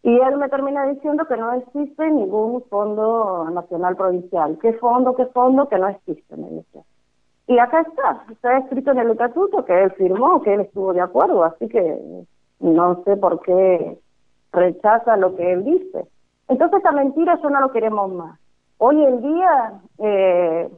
Y 0.03 0.19
él 0.19 0.37
me 0.37 0.49
termina 0.49 0.87
diciendo 0.87 1.27
que 1.27 1.37
no 1.37 1.53
existe 1.53 2.11
ningún 2.11 2.65
fondo 2.65 3.49
nacional 3.51 3.95
provincial. 3.97 4.59
¿Qué 4.61 4.73
fondo, 4.75 5.15
qué 5.15 5.27
fondo? 5.27 5.69
Que 5.69 5.79
no 5.79 5.89
existe, 5.89 6.37
me 6.37 6.49
dice. 6.49 6.81
Y 7.47 7.59
acá 7.59 7.83
está, 7.83 8.25
está 8.33 8.59
escrito 8.59 8.91
en 8.91 8.99
el 8.99 9.11
estatuto 9.11 9.65
que 9.65 9.85
él 9.85 9.93
firmó, 9.93 10.43
que 10.43 10.55
él 10.55 10.63
estuvo 10.63 10.93
de 10.93 11.03
acuerdo, 11.03 11.45
así 11.45 11.69
que 11.69 12.25
no 12.61 13.03
sé 13.05 13.17
por 13.17 13.41
qué 13.43 13.99
rechaza 14.53 15.17
lo 15.17 15.37
que 15.37 15.53
él 15.53 15.65
dice. 15.65 16.07
Entonces 16.49 16.79
esta 16.79 16.93
mentira 16.93 17.39
yo 17.43 17.51
no 17.51 17.61
lo 17.61 17.71
queremos 17.71 18.13
más. 18.13 18.41
Hoy 18.79 19.05
en 19.05 19.23
día 19.23 19.81
eh, 19.99 20.69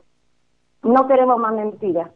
no 0.82 1.06
queremos 1.06 1.38
más 1.38 1.54
mentiras. 1.54 2.10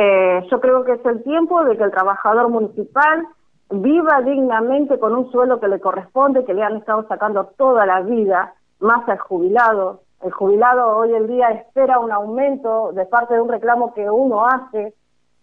Eh, 0.00 0.46
yo 0.48 0.60
creo 0.60 0.84
que 0.84 0.92
es 0.92 1.04
el 1.06 1.24
tiempo 1.24 1.64
de 1.64 1.76
que 1.76 1.82
el 1.82 1.90
trabajador 1.90 2.48
municipal 2.50 3.26
viva 3.68 4.22
dignamente 4.22 4.96
con 5.00 5.12
un 5.12 5.28
sueldo 5.32 5.58
que 5.58 5.66
le 5.66 5.80
corresponde, 5.80 6.44
que 6.44 6.54
le 6.54 6.62
han 6.62 6.76
estado 6.76 7.04
sacando 7.08 7.46
toda 7.56 7.84
la 7.84 8.02
vida, 8.02 8.54
más 8.78 9.08
al 9.08 9.18
jubilado. 9.18 10.02
El 10.22 10.30
jubilado 10.30 10.98
hoy 10.98 11.14
en 11.14 11.26
día 11.26 11.48
espera 11.50 11.98
un 11.98 12.12
aumento 12.12 12.92
de 12.92 13.06
parte 13.06 13.34
de 13.34 13.40
un 13.40 13.48
reclamo 13.48 13.92
que 13.92 14.08
uno 14.08 14.46
hace. 14.46 14.94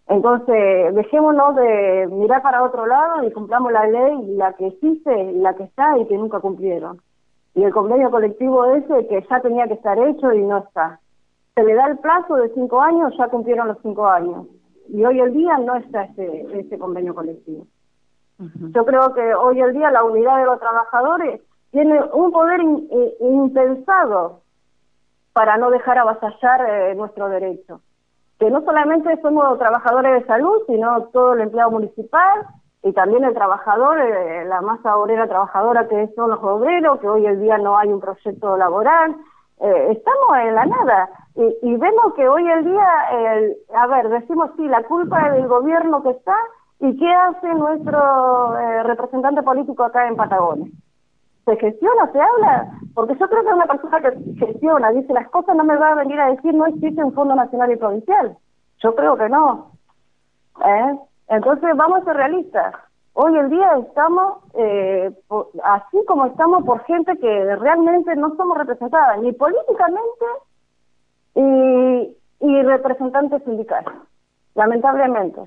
Entonces, 0.08 0.96
dejémonos 0.96 1.58
de 1.58 2.08
mirar 2.10 2.42
para 2.42 2.64
otro 2.64 2.86
lado 2.86 3.26
y 3.26 3.34
cumplamos 3.34 3.74
la 3.74 3.86
ley, 3.88 4.36
la 4.38 4.54
que 4.54 4.68
existe, 4.68 5.34
la 5.34 5.54
que 5.56 5.64
está 5.64 5.98
y 5.98 6.08
que 6.08 6.18
nunca 6.18 6.40
cumplieron. 6.40 7.02
Y 7.56 7.64
el 7.64 7.74
convenio 7.74 8.10
colectivo 8.10 8.64
ese 8.74 9.06
que 9.08 9.22
ya 9.30 9.42
tenía 9.42 9.68
que 9.68 9.74
estar 9.74 10.00
hecho 10.00 10.32
y 10.32 10.44
no 10.44 10.60
está. 10.60 11.02
Se 11.56 11.64
le 11.64 11.74
da 11.74 11.88
el 11.88 11.98
plazo 12.00 12.36
de 12.36 12.54
cinco 12.54 12.82
años, 12.82 13.14
ya 13.18 13.28
cumplieron 13.30 13.70
los 13.70 13.78
cinco 13.82 14.08
años. 14.08 14.48
Y 14.90 15.04
hoy 15.04 15.20
en 15.20 15.34
día 15.34 15.58
no 15.58 15.76
está 15.76 16.04
ese, 16.04 16.46
ese 16.60 16.78
convenio 16.78 17.16
colectivo. 17.16 17.66
Yo 18.38 18.86
creo 18.86 19.14
que 19.14 19.34
hoy 19.34 19.62
en 19.62 19.74
día 19.74 19.90
la 19.92 20.04
unidad 20.04 20.38
de 20.38 20.46
los 20.46 20.60
trabajadores 20.60 21.42
tiene 21.72 22.02
un 22.14 22.32
poder 22.32 22.62
impensado 23.22 24.42
para 25.34 25.58
no 25.58 25.70
dejar 25.70 25.98
avasallar 25.98 26.66
eh, 26.70 26.96
nuestro 26.96 27.30
derecho. 27.30 27.82
Que 28.40 28.50
no 28.52 28.62
solamente 28.64 29.20
somos 29.22 29.58
trabajadores 29.58 30.22
de 30.22 30.28
salud, 30.28 30.64
sino 30.68 31.04
todo 31.14 31.34
el 31.34 31.42
empleado 31.42 31.72
municipal 31.72 32.46
y 32.84 32.94
también 32.94 33.24
el 33.24 33.34
trabajador, 33.34 34.00
eh, 34.00 34.46
la 34.46 34.62
masa 34.62 34.96
obrera 34.96 35.28
trabajadora 35.28 35.88
que 35.88 36.08
son 36.16 36.30
los 36.30 36.44
obreros, 36.44 37.00
que 37.00 37.08
hoy 37.08 37.26
en 37.26 37.42
día 37.42 37.58
no 37.58 37.78
hay 37.78 37.90
un 37.90 38.00
proyecto 38.00 38.56
laboral. 38.58 39.16
Eh, 39.62 39.92
estamos 39.92 40.38
en 40.44 40.56
la 40.56 40.66
nada 40.66 41.10
y, 41.36 41.58
y, 41.62 41.78
vemos 41.78 42.14
que 42.16 42.28
hoy 42.28 42.46
en 42.46 42.66
día, 42.66 42.88
a 43.74 43.88
ver, 43.88 44.10
decimos 44.10 44.52
sí, 44.58 44.68
la 44.68 44.84
culpa 44.84 45.28
es 45.28 45.34
del 45.34 45.48
gobierno 45.48 46.04
que 46.04 46.10
está, 46.10 46.36
¿Y 46.80 46.98
qué 46.98 47.14
hace 47.14 47.48
nuestro 47.54 48.58
eh, 48.58 48.84
representante 48.84 49.42
político 49.44 49.84
acá 49.84 50.08
en 50.08 50.16
Patagonia? 50.16 50.68
¿Se 51.46 51.56
gestiona, 51.58 52.12
se 52.12 52.20
habla? 52.20 52.72
Porque 52.94 53.16
yo 53.18 53.30
creo 53.30 53.44
que 53.44 53.54
una 53.54 53.66
persona 53.66 54.02
que 54.02 54.36
gestiona, 54.46 54.92
dice 54.92 55.14
las 55.14 55.30
cosas, 55.30 55.56
no 55.56 55.64
me 55.64 55.78
va 55.78 55.92
a 55.92 55.96
venir 55.96 56.20
a 56.20 56.32
decir 56.32 56.54
no 56.54 56.66
existe 56.66 57.04
un 57.04 57.14
fondo 57.14 57.36
nacional 57.36 57.72
y 57.72 57.78
provincial. 57.78 58.38
Yo 58.80 58.96
creo 58.96 59.16
que 59.16 59.30
no. 59.30 59.72
¿Eh? 60.66 61.00
Entonces 61.30 61.76
vamos 61.76 62.02
a 62.02 62.06
ser 62.06 62.16
realistas. 62.18 62.76
Hoy 63.18 63.34
en 63.38 63.50
día 63.50 63.78
estamos 63.78 64.40
eh, 64.56 65.10
así 65.64 65.98
como 66.06 66.26
estamos 66.26 66.66
por 66.66 66.84
gente 66.84 67.18
que 67.18 67.56
realmente 67.56 68.14
no 68.18 68.36
somos 68.36 68.58
representadas, 68.58 69.22
ni 69.22 69.32
políticamente 69.32 70.26
y, 71.34 72.62
representantes 72.64 73.42
sindicales, 73.44 73.94
lamentablemente. 74.54 75.40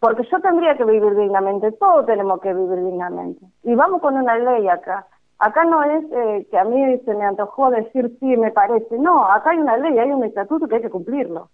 Porque 0.00 0.24
yo 0.24 0.40
tendría 0.40 0.76
que 0.76 0.84
vivir 0.84 1.14
dignamente, 1.14 1.70
todos 1.72 2.04
tenemos 2.04 2.40
que 2.40 2.52
vivir 2.52 2.84
dignamente. 2.84 3.46
Y 3.62 3.76
vamos 3.76 4.00
con 4.00 4.16
una 4.16 4.36
ley 4.36 4.66
acá. 4.66 5.06
Acá 5.38 5.64
no 5.64 5.84
es 5.84 6.04
eh, 6.10 6.48
que 6.50 6.58
a 6.58 6.64
mí 6.64 6.98
se 7.04 7.14
me 7.14 7.24
antojó 7.24 7.70
decir 7.70 8.10
sí, 8.18 8.36
me 8.36 8.50
parece. 8.50 8.98
No, 8.98 9.24
acá 9.24 9.50
hay 9.50 9.58
una 9.58 9.76
ley, 9.76 9.96
hay 10.00 10.10
un 10.10 10.24
estatuto 10.24 10.66
que 10.66 10.76
hay 10.76 10.82
que 10.82 10.90
cumplirlo. 10.90 11.48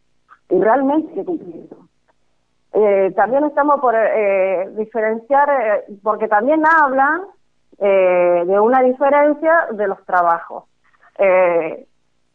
Y 0.49 0.59
realmente 0.59 1.11
hay 1.11 1.17
que 1.17 1.25
cumplirlo. 1.26 1.89
Eh, 2.72 3.12
también 3.16 3.44
estamos 3.44 3.80
por 3.80 3.94
eh, 3.96 4.68
diferenciar, 4.76 5.84
porque 6.02 6.28
también 6.28 6.62
hablan 6.66 7.22
de 7.78 8.60
una 8.60 8.82
diferencia 8.82 9.68
de 9.72 9.88
los 9.88 10.04
trabajos 10.04 10.64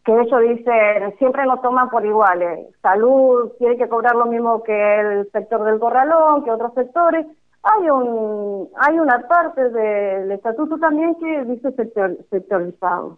que 0.05 0.21
ellos 0.21 0.41
dicen, 0.41 1.17
siempre 1.17 1.45
nos 1.45 1.61
toman 1.61 1.89
por 1.89 2.05
iguales. 2.05 2.69
Salud 2.81 3.51
tiene 3.57 3.75
que 3.75 3.89
cobrar 3.89 4.15
lo 4.15 4.27
mismo 4.27 4.61
que 4.61 4.99
el 4.99 5.31
sector 5.31 5.63
del 5.63 5.79
corralón, 5.79 6.43
que 6.43 6.51
otros 6.51 6.73
sectores. 6.75 7.25
Hay 7.63 7.89
un 7.89 8.69
hay 8.77 8.99
una 8.99 9.27
parte 9.27 9.69
del 9.69 10.31
estatuto 10.31 10.77
también 10.77 11.15
que 11.15 11.45
dice 11.45 11.71
sector, 11.71 12.15
sectorizado. 12.29 13.17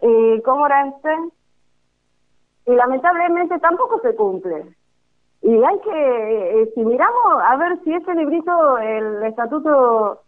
¿Y 0.00 0.42
cómo 0.42 0.66
era 0.66 0.88
este? 0.88 1.16
Y 2.66 2.74
lamentablemente 2.74 3.60
tampoco 3.60 4.00
se 4.00 4.16
cumple. 4.16 4.74
Y 5.42 5.50
hay 5.50 5.80
que, 5.80 6.62
eh, 6.62 6.72
si 6.74 6.84
miramos 6.84 7.42
a 7.42 7.56
ver 7.56 7.78
si 7.82 7.92
ese 7.92 8.14
librito, 8.14 8.78
el 8.78 9.22
estatuto 9.24 10.22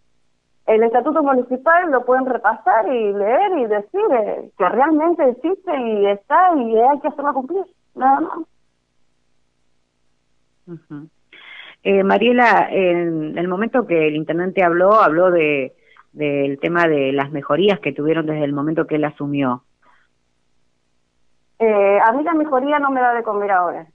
el 0.66 0.82
estatuto 0.82 1.22
municipal 1.22 1.90
lo 1.90 2.04
pueden 2.06 2.24
repasar 2.24 2.86
y 2.90 3.12
leer 3.12 3.58
y 3.58 3.66
decir 3.66 4.00
eh, 4.12 4.50
que 4.56 4.68
realmente 4.68 5.28
existe 5.28 5.78
y 5.78 6.06
está 6.06 6.56
y 6.56 6.78
hay 6.78 7.00
que 7.00 7.08
hacerlo 7.08 7.34
cumplir, 7.34 7.64
nada 7.94 8.20
más. 8.20 8.38
eh, 11.82 12.02
Mariela, 12.02 12.68
en 12.70 13.36
el 13.36 13.46
momento 13.46 13.86
que 13.86 14.08
el 14.08 14.16
intendente 14.16 14.64
habló, 14.64 14.94
habló 14.94 15.30
de 15.30 15.74
del 16.14 16.60
tema 16.60 16.86
de 16.86 17.12
las 17.12 17.32
mejorías 17.32 17.80
que 17.80 17.92
tuvieron 17.92 18.26
desde 18.26 18.44
el 18.44 18.52
momento 18.52 18.86
que 18.86 18.94
él 18.94 19.04
asumió. 19.04 19.64
Eh, 21.58 21.98
a 22.00 22.12
mí 22.12 22.22
la 22.22 22.34
mejoría 22.34 22.78
no 22.78 22.90
me 22.90 23.00
da 23.00 23.14
de 23.14 23.24
comer 23.24 23.50
ahora. 23.50 23.86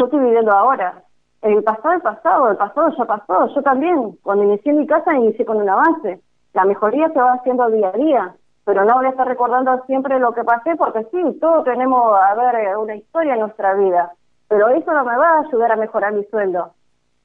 Yo 0.00 0.06
estoy 0.06 0.20
viviendo 0.20 0.50
ahora. 0.50 1.02
El 1.42 1.62
pasado 1.62 1.94
es 1.94 2.02
pasado, 2.02 2.50
el 2.50 2.56
pasado 2.56 2.88
ya 2.96 3.04
pasó. 3.04 3.48
Yo 3.54 3.60
también, 3.60 4.16
cuando 4.22 4.44
inicié 4.44 4.72
mi 4.72 4.86
casa, 4.86 5.14
inicié 5.14 5.44
con 5.44 5.58
un 5.58 5.68
avance. 5.68 6.22
La 6.54 6.64
mejoría 6.64 7.10
se 7.10 7.20
va 7.20 7.34
haciendo 7.34 7.68
día 7.68 7.88
a 7.88 7.98
día, 7.98 8.34
pero 8.64 8.86
no 8.86 8.94
voy 8.94 9.04
a 9.04 9.10
estar 9.10 9.28
recordando 9.28 9.78
siempre 9.84 10.18
lo 10.18 10.32
que 10.32 10.42
pasé, 10.42 10.74
porque 10.76 11.04
sí, 11.10 11.38
todos 11.38 11.64
tenemos, 11.64 12.18
a 12.18 12.34
ver, 12.34 12.78
una 12.78 12.96
historia 12.96 13.34
en 13.34 13.40
nuestra 13.40 13.74
vida, 13.74 14.10
pero 14.48 14.70
eso 14.70 14.90
no 14.90 15.04
me 15.04 15.18
va 15.18 15.34
a 15.34 15.40
ayudar 15.40 15.72
a 15.72 15.76
mejorar 15.76 16.14
mi 16.14 16.24
sueldo. 16.24 16.72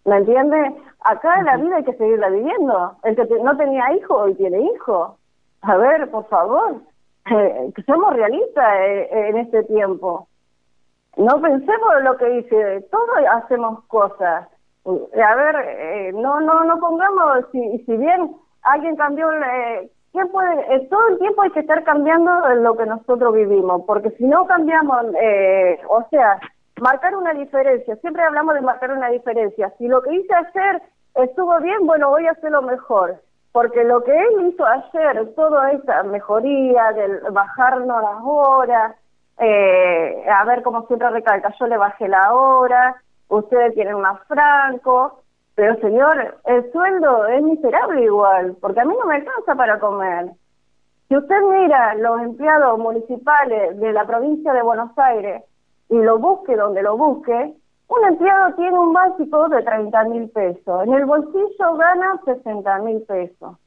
¿Me 0.03 0.17
entiende? 0.17 0.75
Acá 0.99 1.39
en 1.39 1.45
la 1.45 1.55
vida 1.55 1.77
hay 1.77 1.85
que 1.85 1.95
seguirla 1.95 2.27
viviendo. 2.27 2.97
El 3.03 3.15
que 3.15 3.39
no 3.41 3.55
tenía 3.55 3.93
hijo 3.93 4.15
hoy 4.15 4.35
tiene 4.35 4.59
hijo. 4.59 5.17
A 5.61 5.77
ver, 5.77 6.11
por 6.11 6.27
favor, 6.27 6.81
eh, 7.31 7.71
somos 7.85 8.13
realistas 8.13 8.75
eh, 8.81 9.29
en 9.29 9.37
este 9.37 9.63
tiempo. 9.63 10.27
No 11.17 11.41
pensemos 11.41 11.89
en 11.97 12.03
lo 12.03 12.17
que 12.17 12.25
dice, 12.25 12.81
todos 12.91 13.17
hacemos 13.31 13.83
cosas. 13.85 14.47
A 14.85 15.35
ver, 15.35 15.55
eh, 15.65 16.11
no 16.13 16.39
no 16.39 16.63
no 16.63 16.79
pongamos, 16.79 17.45
si, 17.51 17.79
si 17.85 17.97
bien 17.97 18.35
alguien 18.63 18.95
cambió, 18.95 19.31
eh, 19.31 19.89
¿quién 20.11 20.27
puede? 20.29 20.75
Eh, 20.75 20.87
todo 20.89 21.07
el 21.09 21.19
tiempo 21.19 21.41
hay 21.41 21.51
que 21.51 21.61
estar 21.61 21.83
cambiando 21.83 22.31
lo 22.55 22.75
que 22.75 22.85
nosotros 22.85 23.33
vivimos, 23.33 23.83
porque 23.87 24.11
si 24.11 24.25
no 24.25 24.45
cambiamos, 24.45 25.05
eh, 25.19 25.79
o 25.87 26.03
sea, 26.09 26.39
marcar 26.81 27.15
una 27.15 27.33
diferencia, 27.33 27.95
siempre 27.97 28.23
hablamos 28.23 28.55
de 28.55 28.61
marcar 28.61 28.91
una 28.91 29.09
diferencia. 29.09 29.71
Si 29.77 29.87
lo 29.87 30.01
que 30.01 30.15
hice 30.15 30.33
ayer 30.33 30.81
estuvo 31.15 31.59
bien, 31.61 31.85
bueno, 31.85 32.09
voy 32.09 32.27
a 32.27 32.31
hacerlo 32.31 32.61
mejor. 32.61 33.21
Porque 33.51 33.85
lo 33.85 34.03
que 34.03 34.11
él 34.11 34.49
hizo 34.49 34.65
ayer, 34.65 35.33
toda 35.33 35.71
esa 35.71 36.03
mejoría, 36.03 36.91
del 36.91 37.21
bajarnos 37.31 38.01
las 38.01 38.21
horas, 38.21 38.95
eh, 39.37 40.25
a 40.29 40.45
ver, 40.45 40.63
como 40.63 40.85
siempre 40.87 41.09
recalca, 41.09 41.53
yo 41.59 41.67
le 41.67 41.77
bajé 41.77 42.07
la 42.07 42.33
hora, 42.33 43.01
ustedes 43.27 43.73
tienen 43.73 43.99
más 43.99 44.21
franco, 44.27 45.23
pero 45.55 45.75
señor, 45.79 46.37
el 46.45 46.71
sueldo 46.71 47.27
es 47.27 47.41
miserable 47.43 48.03
igual, 48.03 48.55
porque 48.61 48.81
a 48.81 48.85
mí 48.85 48.93
no 48.97 49.05
me 49.05 49.15
alcanza 49.15 49.55
para 49.55 49.79
comer. 49.79 50.31
Si 51.07 51.15
usted 51.15 51.41
mira 51.41 51.95
los 51.95 52.21
empleados 52.21 52.79
municipales 52.79 53.79
de 53.79 53.93
la 53.93 54.05
provincia 54.05 54.53
de 54.53 54.61
Buenos 54.61 54.97
Aires 54.97 55.43
y 55.89 55.97
lo 55.97 56.17
busque 56.17 56.55
donde 56.55 56.81
lo 56.81 56.97
busque, 56.97 57.53
un 57.87 58.07
empleado 58.07 58.55
tiene 58.55 58.79
un 58.79 58.91
básico 58.91 59.47
de 59.49 59.61
30 59.61 60.03
mil 60.05 60.29
pesos, 60.29 60.83
en 60.87 60.93
el 60.93 61.05
bolsillo 61.05 61.75
gana 61.77 62.19
60 62.25 62.79
mil 62.79 63.01
pesos. 63.03 63.57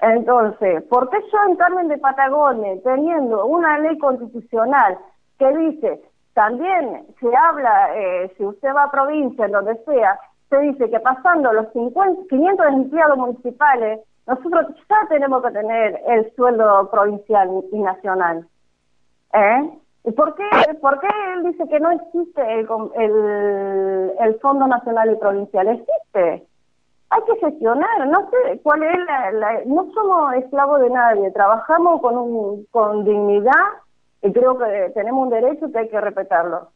Entonces, 0.00 0.82
¿por 0.84 1.10
qué 1.10 1.18
yo 1.32 1.38
en 1.48 1.56
Carmen 1.56 1.88
de 1.88 1.98
Patagones, 1.98 2.82
teniendo 2.82 3.46
una 3.46 3.78
ley 3.80 3.98
constitucional 3.98 4.98
que 5.38 5.56
dice, 5.56 6.00
también 6.34 7.04
se 7.20 7.28
habla, 7.36 7.96
eh, 7.96 8.32
si 8.36 8.44
usted 8.44 8.72
va 8.74 8.84
a 8.84 8.90
provincia, 8.90 9.46
en 9.46 9.52
donde 9.52 9.76
sea, 9.84 10.18
se 10.50 10.58
dice 10.60 10.88
que 10.88 11.00
pasando 11.00 11.52
los 11.52 11.72
50, 11.72 12.22
500 12.28 12.66
empleados 12.68 13.18
municipales, 13.18 14.00
Nosotros 14.26 14.66
ya 14.90 15.08
tenemos 15.08 15.42
que 15.42 15.50
tener 15.52 16.00
el 16.06 16.30
sueldo 16.36 16.90
provincial 16.90 17.48
y 17.72 17.78
nacional. 17.78 18.46
¿Eh? 19.32 19.70
¿Y 20.04 20.12
por 20.12 20.34
qué, 20.34 20.44
por 20.82 21.00
qué 21.00 21.08
él 21.34 21.44
dice 21.44 21.66
que 21.66 21.80
no 21.80 21.90
existe 21.92 22.42
el, 22.60 22.68
el, 22.96 24.12
el 24.20 24.38
Fondo 24.40 24.66
Nacional 24.66 25.12
y 25.12 25.16
Provincial? 25.16 25.68
Existe. 25.68 26.46
Hay 27.10 27.22
que 27.22 27.36
gestionar, 27.36 28.06
no 28.06 28.28
sé 28.30 28.60
cuál 28.62 28.82
es 28.82 28.98
la, 29.32 29.62
no 29.64 29.90
somos 29.92 30.34
esclavos 30.34 30.80
de 30.80 30.90
nadie, 30.90 31.30
trabajamos 31.30 32.00
con 32.02 32.18
un, 32.18 32.66
con 32.70 33.04
dignidad 33.04 33.52
y 34.22 34.32
creo 34.32 34.58
que 34.58 34.92
tenemos 34.94 35.24
un 35.24 35.30
derecho 35.30 35.72
que 35.72 35.78
hay 35.78 35.88
que 35.88 36.00
respetarlo. 36.00 36.68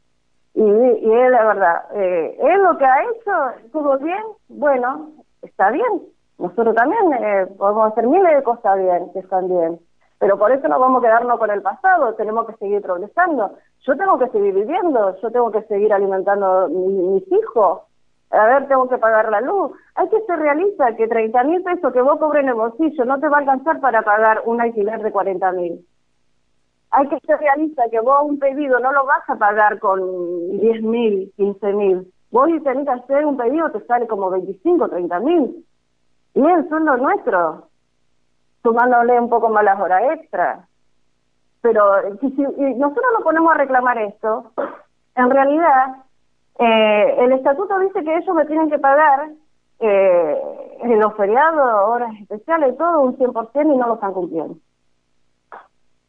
Y, 0.55 0.63
y 0.63 1.13
él, 1.13 1.33
la 1.33 1.45
verdad, 1.45 1.85
eh, 1.95 2.37
él 2.41 2.63
lo 2.63 2.79
que 2.79 2.85
ha 2.85 3.03
hecho, 3.03 3.65
estuvo 3.65 3.99
bien, 3.99 4.23
bueno, 4.49 5.11
está 5.43 5.71
bien. 5.71 6.03
Nosotros 6.39 6.75
también 6.75 7.13
eh, 7.13 7.47
podemos 7.59 7.93
hacer 7.93 8.07
miles 8.07 8.37
de 8.37 8.43
cosas 8.43 8.79
bien, 8.79 9.13
que 9.13 9.21
están 9.21 9.49
bien. 9.49 9.81
Pero 10.19 10.39
por 10.39 10.53
eso 10.53 10.69
no 10.69 10.79
vamos 10.79 11.03
a 11.03 11.07
quedarnos 11.07 11.39
con 11.39 11.51
el 11.51 11.63
pasado, 11.63 12.15
tenemos 12.15 12.47
que 12.47 12.57
seguir 12.57 12.81
progresando. 12.81 13.57
Yo 13.81 13.97
tengo 13.97 14.19
que 14.19 14.29
seguir 14.29 14.55
viviendo, 14.55 15.17
yo 15.21 15.31
tengo 15.31 15.51
que 15.51 15.63
seguir 15.63 15.93
alimentando 15.93 16.47
a 16.47 16.69
mis 16.69 17.27
hijos. 17.33 17.81
A 18.33 18.47
ver, 18.47 18.67
tengo 18.67 18.89
que 18.89 18.97
pagar 18.97 19.31
la 19.31 19.43
luz. 19.43 19.73
Hay 19.95 20.09
que 20.09 20.21
ser 20.23 20.39
realista, 20.39 20.97
que 20.97 21.07
30 21.07 21.45
mil 21.45 21.63
pesos 21.63 21.93
que 21.93 22.01
vos 22.01 22.19
cobres 22.19 22.43
en 22.43 22.49
el 22.49 22.55
bolsillo 22.55 23.05
no 23.05 23.21
te 23.21 23.29
va 23.29 23.37
a 23.37 23.41
alcanzar 23.41 23.79
para 23.81 24.03
pagar 24.03 24.43
un 24.47 24.61
alquiler 24.61 25.03
de 25.03 25.13
40 25.13 25.53
mil. 25.53 25.87
Hay 26.91 27.09
que 27.09 27.19
ser 27.21 27.39
realista, 27.39 27.85
que 27.91 28.01
vos 28.01 28.23
un 28.23 28.39
pedido 28.39 28.79
no 28.81 28.93
lo 28.93 29.05
vas 29.05 29.29
a 29.29 29.37
pagar 29.37 29.79
con 29.79 30.01
10 30.59 30.83
mil, 30.83 31.33
15 31.37 31.73
mil. 31.75 32.13
Vos 32.31 32.49
tenés 32.65 32.87
que 32.87 32.91
hacer 32.91 33.27
un 33.27 33.37
pedido, 33.37 33.71
te 33.71 33.85
sale 33.85 34.07
como 34.07 34.31
25, 34.31 34.89
30 34.89 35.21
mil. 35.21 35.67
Y 36.35 36.47
el 36.47 36.69
sueldo 36.69 36.97
nuestro 36.97 37.69
sumándole 38.63 39.21
un 39.21 39.29
poco 39.29 39.51
más 39.51 39.65
las 39.65 39.79
horas 39.79 40.03
extra. 40.15 40.67
Pero 41.61 41.83
si, 42.21 42.29
nosotros 42.31 43.07
nos 43.13 43.23
ponemos 43.23 43.53
a 43.53 43.59
reclamar 43.59 43.99
esto, 43.99 44.53
en 45.17 45.31
realidad 45.31 45.97
eh, 46.59 47.17
el 47.19 47.33
estatuto 47.33 47.79
dice 47.79 48.05
que 48.05 48.17
ellos 48.17 48.35
me 48.35 48.47
tienen 48.47 48.71
que 48.71 48.79
pagar 48.79 49.31
eh, 49.81 50.43
en 50.81 51.01
los 51.01 51.15
feriados, 51.15 51.89
horas 51.89 52.13
especiales, 52.21 52.77
todo 52.77 53.01
un 53.01 53.17
100% 53.17 53.75
y 53.75 53.77
no 53.77 53.87
lo 53.87 53.95
están 53.95 54.13
cumpliendo. 54.13 54.57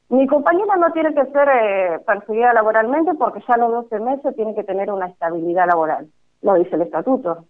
Mi 0.10 0.28
compañera 0.28 0.76
no 0.76 0.92
tiene 0.92 1.14
que 1.16 1.26
ser 1.26 1.50
eh, 1.50 2.00
perseguida 2.06 2.54
laboralmente 2.54 3.16
porque 3.16 3.44
ya 3.48 3.56
a 3.56 3.58
los 3.58 3.90
12 3.90 4.00
meses 4.00 4.36
tiene 4.36 4.54
que 4.54 4.64
tener 4.64 4.92
una 4.92 5.08
estabilidad 5.08 5.66
laboral. 5.68 6.08
Lo 6.42 6.54
dice 6.56 6.76
el 6.76 6.84
estatuto. 6.84 7.46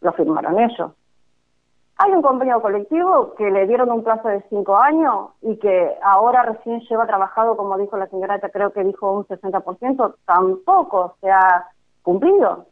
Lo 0.00 0.12
firmaron 0.12 0.58
ellos. 0.58 0.92
Hay 1.98 2.12
un 2.12 2.22
convenio 2.22 2.62
colectivo 2.62 3.34
que 3.34 3.50
le 3.50 3.66
dieron 3.66 3.90
un 3.90 4.02
plazo 4.02 4.28
de 4.28 4.42
cinco 4.48 4.76
años 4.78 5.32
y 5.42 5.56
que 5.58 5.94
ahora 6.02 6.42
recién 6.42 6.80
lleva 6.80 7.06
trabajado, 7.06 7.56
como 7.56 7.76
dijo 7.76 7.96
la 7.96 8.06
señora, 8.06 8.40
creo 8.40 8.72
que 8.72 8.82
dijo 8.82 9.12
un 9.12 9.26
60%, 9.26 10.14
tampoco 10.24 11.16
se 11.20 11.30
ha 11.30 11.66
cumplido. 12.02 12.66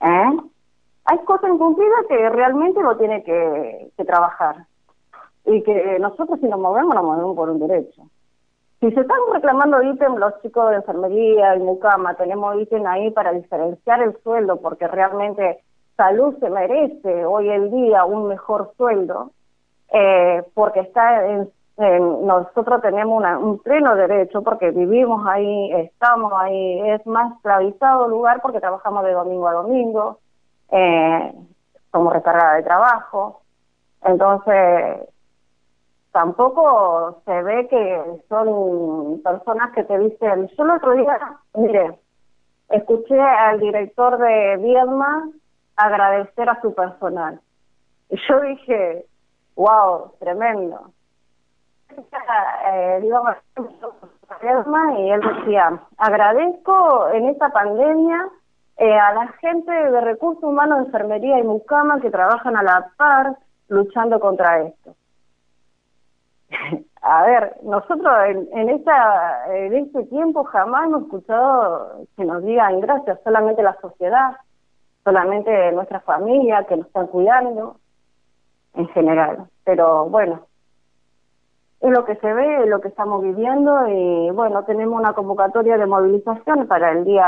¿Eh? 0.00 0.36
Hay 1.04 1.18
cosas 1.24 1.50
incumplidas 1.50 2.06
que 2.08 2.28
realmente 2.30 2.82
lo 2.82 2.96
tiene 2.96 3.22
que, 3.24 3.90
trabajar. 4.04 4.66
Y 5.44 5.62
que 5.62 5.98
nosotros 5.98 6.38
si 6.40 6.46
nos 6.46 6.60
movemos, 6.60 6.94
nos 6.94 7.04
movemos 7.04 7.36
por 7.36 7.50
un 7.50 7.58
derecho. 7.58 8.02
Si 8.80 8.90
se 8.90 9.00
están 9.00 9.18
reclamando 9.32 9.82
ítem 9.82 10.16
los 10.16 10.40
chicos 10.42 10.70
de 10.70 10.76
enfermería 10.76 11.56
y 11.56 11.60
mucama, 11.60 12.14
tenemos 12.14 12.60
ítem 12.60 12.86
ahí 12.86 13.10
para 13.10 13.32
diferenciar 13.32 14.02
el 14.02 14.16
sueldo 14.22 14.60
porque 14.60 14.88
realmente 14.88 15.60
salud 15.96 16.36
se 16.40 16.50
merece 16.50 17.24
hoy 17.24 17.48
en 17.48 17.70
día 17.70 18.04
un 18.04 18.28
mejor 18.28 18.72
sueldo, 18.76 19.30
eh, 19.92 20.42
porque 20.54 20.80
está 20.80 21.26
en, 21.28 21.50
nosotros 21.78 22.82
tenemos 22.82 23.24
un 23.40 23.58
pleno 23.58 23.96
derecho 23.96 24.42
porque 24.42 24.70
vivimos 24.70 25.26
ahí, 25.26 25.72
estamos 25.72 26.32
ahí, 26.36 26.90
es 26.90 27.06
más 27.06 27.32
esclavizado 27.34 28.08
lugar 28.08 28.40
porque 28.42 28.60
trabajamos 28.60 29.04
de 29.04 29.12
domingo 29.12 29.48
a 29.48 29.52
domingo, 29.54 30.18
eh, 30.70 31.34
somos 31.90 32.12
recargada 32.12 32.54
de 32.54 32.62
trabajo, 32.62 33.42
entonces 34.02 35.08
tampoco 36.12 37.22
se 37.24 37.42
ve 37.42 37.68
que 37.68 38.02
son 38.28 39.20
personas 39.22 39.72
que 39.72 39.84
te 39.84 39.98
dicen, 39.98 40.48
yo 40.48 40.64
el 40.64 40.70
otro 40.70 40.92
día, 40.92 41.18
mire, 41.54 41.98
escuché 42.68 43.18
al 43.18 43.60
director 43.60 44.18
de 44.18 44.58
Viedma 44.58 45.28
agradecer 45.76 46.48
a 46.48 46.60
su 46.60 46.74
personal. 46.74 47.40
Y 48.10 48.16
yo 48.28 48.40
dije, 48.40 49.06
wow, 49.56 50.12
tremendo. 50.18 50.90
Eh, 52.68 53.00
y 54.98 55.10
él 55.10 55.20
decía, 55.20 55.80
agradezco 55.98 57.08
en 57.12 57.28
esta 57.28 57.50
pandemia 57.50 58.28
eh, 58.76 58.98
a 58.98 59.12
la 59.14 59.28
gente 59.40 59.70
de 59.70 60.00
recursos 60.00 60.42
humanos, 60.42 60.86
enfermería 60.86 61.38
y 61.38 61.42
mucama 61.42 62.00
que 62.00 62.10
trabajan 62.10 62.56
a 62.56 62.62
la 62.62 62.90
par 62.96 63.36
luchando 63.68 64.18
contra 64.20 64.62
esto. 64.62 64.94
a 67.02 67.24
ver, 67.24 67.56
nosotros 67.62 68.12
en, 68.26 68.48
en, 68.52 68.68
esta, 68.70 69.54
en 69.54 69.74
este 69.74 70.04
tiempo 70.04 70.44
jamás 70.44 70.86
hemos 70.86 71.02
escuchado 71.02 72.06
que 72.16 72.24
nos 72.24 72.42
digan 72.42 72.80
gracias, 72.80 73.20
solamente 73.22 73.62
la 73.62 73.76
sociedad 73.80 74.36
solamente 75.04 75.72
nuestra 75.72 76.00
familia 76.00 76.64
que 76.68 76.76
nos 76.76 76.86
están 76.86 77.06
cuidando 77.08 77.76
en 78.74 78.88
general. 78.88 79.48
Pero 79.64 80.08
bueno, 80.08 80.46
es 81.82 81.90
lo 81.90 82.04
que 82.04 82.14
se 82.16 82.32
ve, 82.32 82.62
es 82.62 82.68
lo 82.68 82.80
que 82.80 82.88
estamos 82.88 83.22
viviendo 83.22 83.88
y 83.88 84.30
bueno, 84.30 84.64
tenemos 84.64 84.98
una 84.98 85.14
convocatoria 85.14 85.76
de 85.76 85.86
movilización 85.86 86.68
para 86.68 86.92
el 86.92 87.04
día 87.04 87.26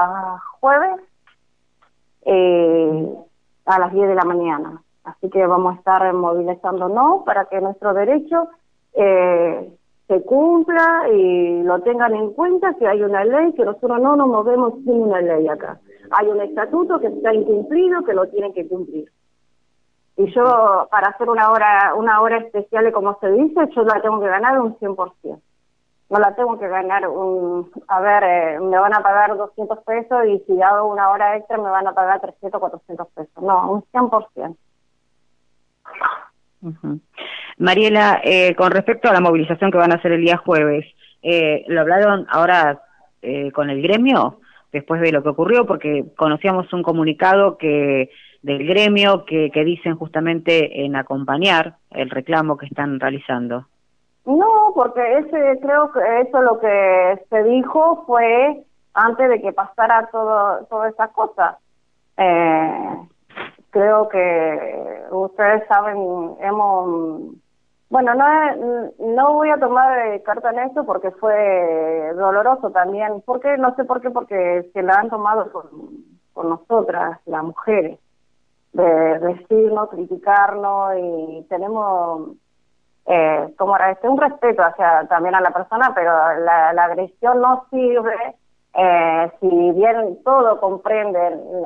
jueves 0.60 1.00
eh, 2.24 3.14
a 3.66 3.78
las 3.80 3.92
10 3.92 4.08
de 4.08 4.14
la 4.14 4.24
mañana. 4.24 4.80
Así 5.02 5.28
que 5.28 5.44
vamos 5.44 5.74
a 5.74 5.78
estar 5.78 6.12
movilizándonos 6.12 7.24
para 7.24 7.46
que 7.46 7.60
nuestro 7.60 7.94
derecho 7.94 8.48
eh, 8.94 9.72
se 10.06 10.22
cumpla 10.22 11.08
y 11.12 11.64
lo 11.64 11.80
tengan 11.80 12.14
en 12.14 12.32
cuenta 12.32 12.74
que 12.74 12.86
hay 12.86 13.02
una 13.02 13.24
ley, 13.24 13.54
que 13.54 13.64
nosotros 13.64 14.00
no 14.00 14.14
nos 14.14 14.28
movemos 14.28 14.74
sin 14.84 15.02
una 15.02 15.20
ley 15.20 15.48
acá. 15.48 15.80
Hay 16.12 16.28
un 16.28 16.40
estatuto 16.40 17.00
que 17.00 17.08
está 17.08 17.34
incumplido, 17.34 18.04
que 18.04 18.14
lo 18.14 18.28
tienen 18.28 18.52
que 18.52 18.68
cumplir. 18.68 19.10
Y 20.16 20.33
yo, 20.33 20.88
para 20.90 21.09
hacer 21.09 21.29
una 21.29 21.50
hora 21.50 21.92
una 21.96 22.20
hora 22.20 22.38
especial, 22.38 22.92
como 22.92 23.18
se 23.20 23.31
dice, 23.33 23.68
yo 23.74 23.83
la 23.83 24.00
tengo 24.00 24.20
que 24.20 24.29
ganar 24.29 24.61
un 24.61 24.79
100%. 24.79 25.40
No 26.11 26.18
la 26.18 26.35
tengo 26.35 26.59
que 26.59 26.68
ganar 26.68 27.09
un... 27.09 27.70
A 27.88 28.00
ver, 28.00 28.22
eh, 28.24 28.61
me 28.61 28.79
van 28.79 28.94
a 28.94 29.03
pagar 29.03 29.37
200 29.37 29.79
pesos 29.85 30.27
y 30.27 30.38
si 30.46 30.62
hago 30.62 30.87
una 30.87 31.11
hora 31.11 31.37
extra 31.37 31.57
me 31.57 31.70
van 31.70 31.87
a 31.87 31.94
pagar 31.94 32.20
300, 32.20 32.61
400 32.61 33.09
pesos. 33.09 33.42
No, 33.42 33.72
un 33.72 33.85
100%. 33.92 34.57
Mariela, 37.59 38.20
eh, 38.24 38.55
con 38.55 38.70
respecto 38.70 39.09
a 39.09 39.12
la 39.12 39.20
movilización 39.20 39.70
que 39.70 39.79
van 39.79 39.92
a 39.92 39.96
hacer 39.96 40.12
el 40.12 40.22
día 40.22 40.37
jueves, 40.37 40.87
eh, 41.22 41.64
¿lo 41.68 41.81
hablaron 41.81 42.27
ahora 42.29 42.83
eh, 43.22 43.50
con 43.53 43.70
el 43.70 43.83
gremio 43.83 44.40
después 44.72 45.00
de 45.00 45.12
lo 45.12 45.22
que 45.22 45.31
ocurrió? 45.31 45.66
Porque 45.66 46.05
conocíamos 46.16 46.72
un 46.72 46.83
comunicado 46.83 47.59
que 47.59 48.11
del 48.44 48.66
gremio 48.66 49.24
que, 49.24 49.50
que 49.50 49.64
dicen 49.64 49.96
justamente 49.96 50.85
en 50.85 50.96
acompañar 50.96 51.76
el 51.90 52.11
reclamo 52.11 52.57
que 52.57 52.66
están 52.66 53.00
realizando. 53.00 53.66
No, 54.26 54.72
porque 54.74 55.18
ese 55.18 55.61
creo 55.61 55.90
que 55.92 56.20
eso 56.20 56.42
lo 56.42 56.59
que 56.61 57.24
se 57.30 57.42
dijo 57.44 58.04
fue 58.07 58.62
antes 58.92 59.28
de 59.28 59.40
que 59.40 59.52
pasara 59.52 60.09
todo 60.12 60.64
toda 60.66 60.88
esa 60.88 61.09
cosa. 61.09 61.59
Eh, 62.16 62.96
creo 63.70 64.09
que 64.09 65.04
ustedes 65.11 65.66
saben, 65.66 66.37
hemos 66.40 67.35
bueno, 67.88 68.12
no, 68.14 68.26
no 68.98 69.35
voy 69.35 69.50
a 69.50 69.59
tomar 69.59 70.20
carta 70.22 70.50
en 70.50 70.59
esto 70.68 70.85
porque 70.85 71.12
fue 71.12 72.12
doloroso 72.16 72.70
también. 72.70 73.22
¿Por 73.22 73.40
qué? 73.40 73.57
No 73.57 73.74
sé 73.76 73.85
por 73.85 74.00
qué, 74.00 74.11
porque 74.11 74.68
se 74.72 74.83
la 74.83 74.94
han 74.94 75.11
tomado 75.11 75.50
con, 75.52 76.48
nosotras, 76.48 77.20
las 77.26 77.44
mujeres, 77.44 78.00
de 78.74 79.18
decirnos, 79.20 79.88
criticarnos 79.88 80.94
y 80.98 81.46
tenemos, 81.48 82.30
eh, 83.06 83.54
como 83.56 83.76
este, 83.76 84.08
un 84.08 84.18
respeto 84.18 84.62
hacia 84.62 85.06
también 85.08 85.34
a 85.34 85.40
la 85.40 85.50
persona, 85.50 85.92
pero 85.94 86.10
la, 86.40 86.70
agresión 86.84 87.40
no 87.40 87.66
sirve. 87.70 88.37
Eh, 88.76 89.32
si 89.40 89.70
bien 89.72 90.18
todo 90.24 90.60
comprende, 90.60 91.20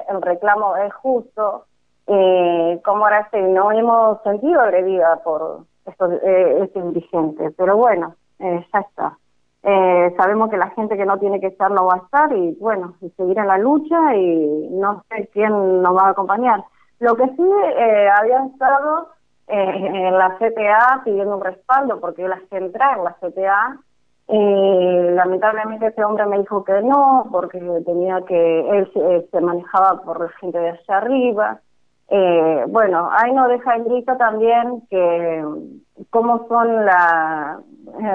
el, 0.09 0.23
reclamo 0.23 0.77
es 0.77 0.93
justo, 0.95 1.65
y 2.07 2.79
como 2.85 3.05
ahora 3.05 3.21
este, 3.21 3.41
no 3.41 3.73
hemos 3.73 4.23
sentido 4.23 4.61
agredida 4.61 5.17
por 5.25 5.65
esto, 5.87 6.13
eh, 6.13 6.61
este 6.63 6.79
indigente. 6.79 7.51
Pero 7.57 7.77
bueno, 7.77 8.15
eh, 8.39 8.65
ya 8.73 8.81
está. 8.81 9.19
Eh, 9.63 10.15
sabemos 10.17 10.51
que 10.51 10.57
la 10.57 10.71
gente 10.71 10.97
que 10.97 11.05
no 11.05 11.19
tiene 11.19 11.41
que 11.41 11.49
estar 11.49 11.71
no 11.71 11.87
va 11.87 11.95
a 11.95 11.99
estar 11.99 12.33
y 12.33 12.57
bueno, 12.61 12.95
y 13.01 13.11
seguir 13.11 13.39
en 13.39 13.49
la 13.49 13.59
lucha 13.59 14.15
y 14.15 14.69
no 14.71 15.05
sé 15.09 15.29
quién 15.33 15.83
nos 15.83 15.97
va 15.97 16.07
a 16.07 16.11
acompañar. 16.11 16.65
Lo 17.01 17.17
que 17.17 17.27
sí 17.27 17.43
eh, 17.77 18.09
había 18.09 18.45
estado 18.47 19.11
en 19.49 20.19
la 20.19 20.37
CTA 20.37 21.03
pidiendo 21.05 21.37
un 21.37 21.45
respaldo 21.45 22.01
porque 22.01 22.23
yo 22.23 22.29
las 22.29 22.43
que 22.51 22.59
en 22.59 22.73
la 22.73 23.17
CTA. 23.21 23.79
Eh, 24.31 25.13
lamentablemente 25.15 25.87
este 25.87 26.05
hombre 26.05 26.27
me 26.27 26.39
dijo 26.39 26.63
que 26.63 26.83
no, 26.83 27.29
porque 27.33 27.59
tenía 27.87 28.21
que, 28.27 28.61
él 28.71 29.27
se, 29.31 29.41
manejaba 29.41 30.03
por 30.03 30.21
la 30.21 30.29
gente 30.39 30.59
de 30.59 30.71
allá 30.71 30.97
arriba. 30.99 31.61
Eh, 32.11 32.65
bueno, 32.69 33.09
ahí 33.11 33.33
nos 33.33 33.49
deja 33.49 33.77
en 33.77 33.85
grito 33.85 34.17
también 34.19 34.83
que 34.91 35.45
cómo 36.11 36.47
son 36.49 36.85
la, 36.85 37.59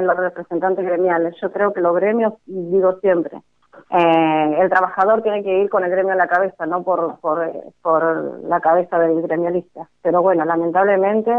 los 0.02 0.18
representantes 0.18 0.86
gremiales. 0.86 1.36
Yo 1.42 1.52
creo 1.52 1.74
que 1.74 1.82
los 1.82 1.96
gremios, 1.96 2.34
digo 2.46 3.00
siempre, 3.00 3.42
eh, 3.90 4.58
el 4.60 4.70
trabajador 4.70 5.22
tiene 5.22 5.44
que 5.44 5.60
ir 5.60 5.70
con 5.70 5.84
el 5.84 5.92
gremio 5.92 6.14
a 6.14 6.18
la 6.18 6.28
cabeza, 6.28 6.66
no 6.66 6.84
por, 6.84 7.20
por, 7.20 7.52
por 7.82 8.44
la 8.44 8.60
cabeza 8.60 8.98
del 9.00 9.22
gremialista. 9.22 9.90
Pero 10.02 10.22
bueno, 10.22 10.46
lamentablemente, 10.46 11.32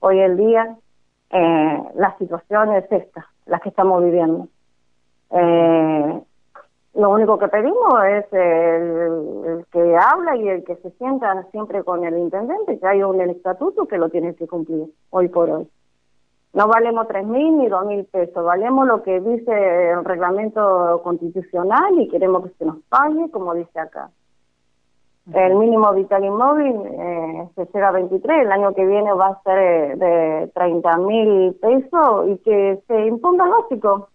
hoy 0.00 0.20
el 0.20 0.36
día, 0.36 0.76
eh, 1.30 1.82
la 1.94 2.16
situación 2.18 2.74
es 2.74 2.90
esta, 2.90 3.26
la 3.46 3.60
que 3.60 3.68
estamos 3.68 4.02
viviendo. 4.02 4.48
Eh, 5.30 6.20
lo 6.94 7.10
único 7.10 7.38
que 7.38 7.48
pedimos 7.48 8.04
es 8.08 8.32
el, 8.32 9.66
que 9.72 9.96
habla 9.96 10.36
y 10.36 10.48
el 10.48 10.64
que 10.64 10.76
se 10.76 10.90
sienta 10.92 11.42
siempre 11.50 11.82
con 11.82 12.04
el 12.04 12.16
intendente, 12.16 12.78
que 12.78 12.86
hay 12.86 13.02
un 13.02 13.20
estatuto 13.20 13.86
que 13.86 13.98
lo 13.98 14.08
tiene 14.10 14.34
que 14.34 14.46
cumplir 14.46 14.86
hoy 15.10 15.28
por 15.28 15.50
hoy. 15.50 15.68
No 16.54 16.68
valemos 16.68 17.08
tres 17.08 17.26
mil 17.26 17.58
ni 17.58 17.66
dos 17.66 17.84
mil 17.84 18.04
pesos, 18.04 18.44
valemos 18.44 18.86
lo 18.86 19.02
que 19.02 19.20
dice 19.20 19.90
el 19.90 20.04
reglamento 20.04 21.00
constitucional 21.02 21.98
y 21.98 22.08
queremos 22.08 22.44
que 22.44 22.50
se 22.50 22.64
nos 22.64 22.76
pague, 22.88 23.28
como 23.32 23.54
dice 23.54 23.80
acá. 23.80 24.10
El 25.32 25.56
mínimo 25.56 25.92
vital 25.92 26.24
inmóvil 26.24 26.76
eh, 26.86 27.48
se 27.56 27.66
llega 27.66 27.88
a 27.88 27.92
23, 27.92 28.42
el 28.42 28.52
año 28.52 28.72
que 28.72 28.86
viene 28.86 29.12
va 29.14 29.28
a 29.28 29.42
ser 29.42 29.58
eh, 29.58 29.96
de 29.96 30.50
30 30.54 30.98
mil 30.98 31.54
pesos 31.54 32.28
y 32.28 32.38
que 32.38 32.80
se 32.86 33.06
imponga 33.06 33.46
el 33.46 33.50
básico, 33.50 34.08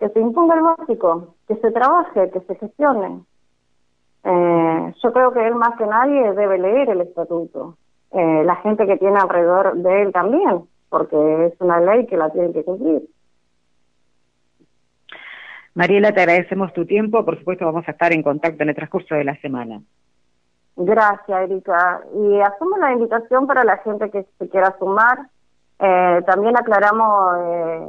que 0.00 0.10
se 0.10 0.20
imponga 0.20 0.56
el 0.56 0.62
básico, 0.62 1.34
que 1.48 1.56
se 1.56 1.70
trabaje, 1.70 2.30
que 2.30 2.40
se 2.40 2.56
gestione. 2.56 3.22
Eh, 4.24 4.94
yo 5.02 5.12
creo 5.12 5.32
que 5.32 5.46
él 5.46 5.54
más 5.54 5.78
que 5.78 5.86
nadie 5.86 6.32
debe 6.34 6.58
leer 6.58 6.90
el 6.90 7.00
estatuto, 7.00 7.76
eh, 8.10 8.42
la 8.44 8.56
gente 8.56 8.86
que 8.86 8.98
tiene 8.98 9.18
alrededor 9.18 9.76
de 9.76 10.02
él 10.02 10.12
también 10.12 10.66
porque 10.92 11.46
es 11.46 11.54
una 11.58 11.80
ley 11.80 12.06
que 12.06 12.18
la 12.18 12.30
tienen 12.30 12.52
que 12.52 12.62
cumplir. 12.62 13.02
Mariela, 15.74 16.12
te 16.12 16.20
agradecemos 16.20 16.72
tu 16.74 16.84
tiempo. 16.84 17.24
Por 17.24 17.38
supuesto, 17.38 17.64
vamos 17.64 17.88
a 17.88 17.92
estar 17.92 18.12
en 18.12 18.22
contacto 18.22 18.62
en 18.62 18.68
el 18.68 18.74
transcurso 18.74 19.14
de 19.14 19.24
la 19.24 19.34
semana. 19.40 19.80
Gracias, 20.76 21.50
Erika. 21.50 22.02
Y 22.14 22.40
hacemos 22.40 22.78
la 22.78 22.92
invitación 22.92 23.46
para 23.46 23.64
la 23.64 23.78
gente 23.78 24.10
que 24.10 24.26
se 24.38 24.48
quiera 24.50 24.76
sumar. 24.78 25.18
Eh, 25.78 26.22
también 26.26 26.56
aclaramos 26.56 27.36
eh, 27.40 27.88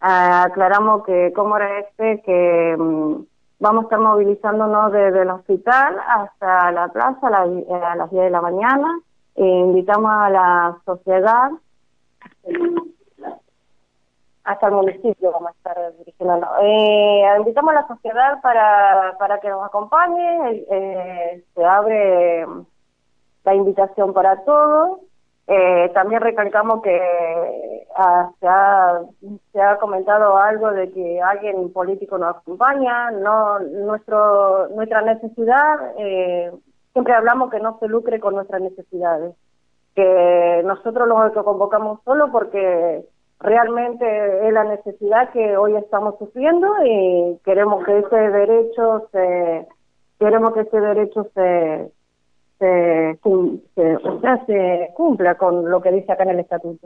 aclaramos 0.00 1.04
que 1.04 1.32
como 1.34 1.56
era 1.56 1.80
este, 1.80 2.22
que 2.22 2.76
mm, 2.78 3.14
vamos 3.58 3.84
a 3.84 3.86
estar 3.86 3.98
movilizándonos 3.98 4.92
desde 4.92 5.22
el 5.22 5.30
hospital 5.30 5.96
hasta 6.06 6.70
la 6.72 6.88
plaza 6.88 7.28
a, 7.28 7.92
a 7.92 7.96
las 7.96 8.10
10 8.10 8.24
de 8.24 8.30
la 8.30 8.42
mañana 8.42 9.00
eh, 9.36 9.44
invitamos 9.44 10.10
a 10.10 10.30
la 10.30 10.78
sociedad, 10.84 11.50
hasta 14.44 14.68
el 14.68 14.74
municipio 14.74 15.32
vamos 15.32 15.48
a 15.48 15.52
estar 15.52 15.92
dirigiendo. 15.98 16.46
Eh, 16.62 17.24
invitamos 17.38 17.72
a 17.72 17.80
la 17.80 17.88
sociedad 17.88 18.40
para, 18.40 19.16
para 19.18 19.40
que 19.40 19.48
nos 19.48 19.64
acompañe, 19.64 20.64
eh, 20.70 21.44
se 21.54 21.64
abre 21.64 22.46
la 23.44 23.54
invitación 23.54 24.12
para 24.12 24.44
todos. 24.44 25.00
Eh, 25.48 25.90
también 25.94 26.20
recalcamos 26.22 26.82
que 26.82 27.86
ah, 27.96 28.30
se, 28.40 28.46
ha, 28.48 29.00
se 29.52 29.60
ha 29.60 29.78
comentado 29.78 30.36
algo 30.36 30.72
de 30.72 30.90
que 30.90 31.20
alguien 31.20 31.72
político 31.72 32.18
nos 32.18 32.36
acompaña, 32.36 33.12
no 33.12 33.60
nuestro 33.60 34.68
nuestra 34.70 35.02
necesidad 35.02 35.92
eh, 35.98 36.50
siempre 36.96 37.12
hablamos 37.12 37.50
que 37.50 37.60
no 37.60 37.78
se 37.78 37.88
lucre 37.88 38.18
con 38.18 38.34
nuestras 38.34 38.62
necesidades, 38.62 39.34
que 39.94 40.62
nosotros 40.64 41.06
lo 41.06 41.30
que 41.30 41.44
convocamos 41.44 42.00
solo 42.06 42.32
porque 42.32 43.04
realmente 43.38 44.48
es 44.48 44.50
la 44.54 44.64
necesidad 44.64 45.30
que 45.30 45.58
hoy 45.58 45.76
estamos 45.76 46.16
sufriendo 46.18 46.66
y 46.86 47.38
queremos 47.44 47.84
que 47.84 47.98
ese 47.98 48.16
derecho 48.16 49.08
se 49.12 49.68
queremos 50.18 50.54
que 50.54 50.60
ese 50.60 50.80
derecho 50.80 51.28
se 51.34 51.92
se, 52.58 53.18
se 54.46 54.88
cumpla 54.94 55.34
con 55.34 55.70
lo 55.70 55.82
que 55.82 55.92
dice 55.92 56.10
acá 56.10 56.22
en 56.22 56.30
el 56.30 56.40
estatuto. 56.40 56.80